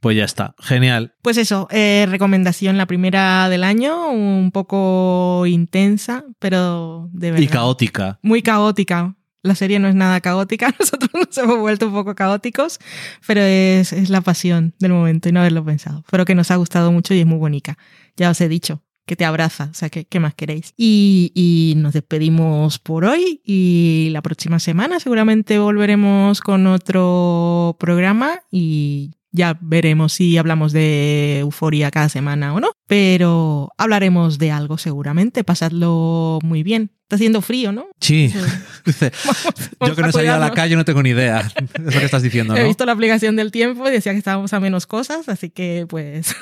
Pues 0.00 0.16
ya 0.16 0.24
está. 0.24 0.54
Genial. 0.58 1.14
Pues 1.22 1.36
eso, 1.38 1.68
eh, 1.70 2.06
recomendación 2.08 2.76
la 2.76 2.86
primera 2.86 3.48
del 3.48 3.64
año, 3.64 4.10
un 4.10 4.50
poco 4.52 5.44
intensa, 5.46 6.24
pero 6.38 7.08
de 7.12 7.30
verdad. 7.30 7.42
Y 7.44 7.48
caótica. 7.48 8.18
Muy 8.22 8.42
caótica. 8.42 9.14
La 9.42 9.54
serie 9.54 9.78
no 9.78 9.86
es 9.86 9.94
nada 9.94 10.20
caótica, 10.20 10.74
nosotros 10.80 11.10
nos 11.14 11.38
hemos 11.38 11.58
vuelto 11.58 11.86
un 11.86 11.92
poco 11.92 12.16
caóticos, 12.16 12.80
pero 13.28 13.40
es, 13.42 13.92
es 13.92 14.10
la 14.10 14.20
pasión 14.20 14.74
del 14.80 14.92
momento 14.92 15.28
y 15.28 15.32
no 15.32 15.38
haberlo 15.40 15.64
pensado. 15.64 16.02
Pero 16.10 16.24
que 16.24 16.34
nos 16.34 16.50
ha 16.50 16.56
gustado 16.56 16.90
mucho 16.90 17.14
y 17.14 17.20
es 17.20 17.26
muy 17.26 17.38
bonita. 17.38 17.78
Ya 18.16 18.30
os 18.30 18.40
he 18.40 18.48
dicho, 18.48 18.82
que 19.06 19.16
te 19.16 19.24
abraza, 19.24 19.68
o 19.70 19.74
sea, 19.74 19.88
¿qué, 19.88 20.04
qué 20.04 20.20
más 20.20 20.34
queréis? 20.34 20.74
Y, 20.76 21.32
y 21.34 21.74
nos 21.76 21.92
despedimos 21.92 22.78
por 22.78 23.04
hoy 23.04 23.40
y 23.44 24.08
la 24.10 24.20
próxima 24.20 24.58
semana 24.58 24.98
seguramente 24.98 25.58
volveremos 25.58 26.40
con 26.40 26.66
otro 26.66 27.76
programa 27.78 28.40
y 28.50 29.12
ya 29.30 29.58
veremos 29.60 30.14
si 30.14 30.36
hablamos 30.38 30.72
de 30.72 31.40
euforia 31.40 31.90
cada 31.90 32.08
semana 32.08 32.54
o 32.54 32.60
no, 32.60 32.72
pero 32.86 33.70
hablaremos 33.78 34.38
de 34.38 34.50
algo 34.50 34.78
seguramente, 34.78 35.44
pasadlo 35.44 36.38
muy 36.42 36.62
bien. 36.62 36.90
Está 37.02 37.14
haciendo 37.16 37.40
frío, 37.40 37.70
¿no? 37.70 37.86
Sí. 38.00 38.30
Sí. 38.30 38.40
Dice, 38.84 39.12
Vamos 39.78 39.90
yo 39.90 39.94
que 39.94 40.02
no 40.02 40.08
he 40.08 40.12
salido 40.12 40.34
a 40.34 40.38
la 40.38 40.50
calle 40.50 40.74
no 40.74 40.84
tengo 40.84 41.04
ni 41.04 41.10
idea. 41.10 41.52
Es 41.74 41.94
lo 41.94 42.00
que 42.00 42.04
estás 42.04 42.22
diciendo, 42.22 42.56
He 42.56 42.64
visto 42.64 42.84
la 42.84 42.92
aplicación 42.92 43.36
del 43.36 43.52
tiempo 43.52 43.86
y 43.88 43.92
decía 43.92 44.10
que 44.10 44.18
estábamos 44.18 44.52
a 44.52 44.58
menos 44.58 44.88
cosas, 44.88 45.28
así 45.28 45.50
que 45.50 45.86
pues... 45.88 46.34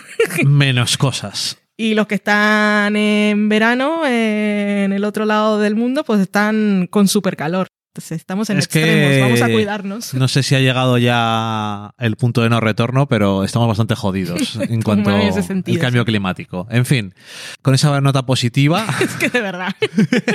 Menos 0.46 0.96
cosas. 0.96 1.58
Y 1.76 1.94
los 1.94 2.06
que 2.06 2.14
están 2.14 2.94
en 2.96 3.48
verano, 3.48 4.06
eh, 4.06 4.84
en 4.84 4.92
el 4.92 5.04
otro 5.04 5.24
lado 5.24 5.58
del 5.58 5.74
mundo, 5.74 6.04
pues 6.04 6.20
están 6.20 6.86
con 6.88 7.08
súper 7.08 7.36
calor. 7.36 7.66
Entonces 7.94 8.18
estamos 8.18 8.50
en 8.50 8.56
extremos, 8.56 9.20
vamos 9.20 9.40
a 9.40 9.46
cuidarnos. 9.46 10.14
No 10.14 10.26
sé 10.26 10.42
si 10.42 10.56
ha 10.56 10.60
llegado 10.60 10.98
ya 10.98 11.92
el 11.98 12.16
punto 12.16 12.42
de 12.42 12.48
no 12.48 12.58
retorno, 12.58 13.06
pero 13.06 13.44
estamos 13.44 13.68
bastante 13.68 13.94
jodidos 13.94 14.56
en 14.68 14.82
cuanto 14.82 15.10
al 15.10 15.78
cambio 15.78 16.04
climático. 16.04 16.66
En 16.70 16.86
fin, 16.86 17.14
con 17.62 17.72
esa 17.72 18.00
nota 18.00 18.26
positiva. 18.26 18.84
es 19.00 19.14
que 19.14 19.28
de 19.28 19.40
verdad. 19.40 19.76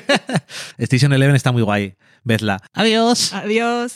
Station 0.77 1.11
Eleven 1.11 1.35
está 1.35 1.51
muy 1.51 1.61
guay. 1.61 1.95
Vedla. 2.23 2.61
Adiós. 2.73 3.33
Adiós. 3.33 3.95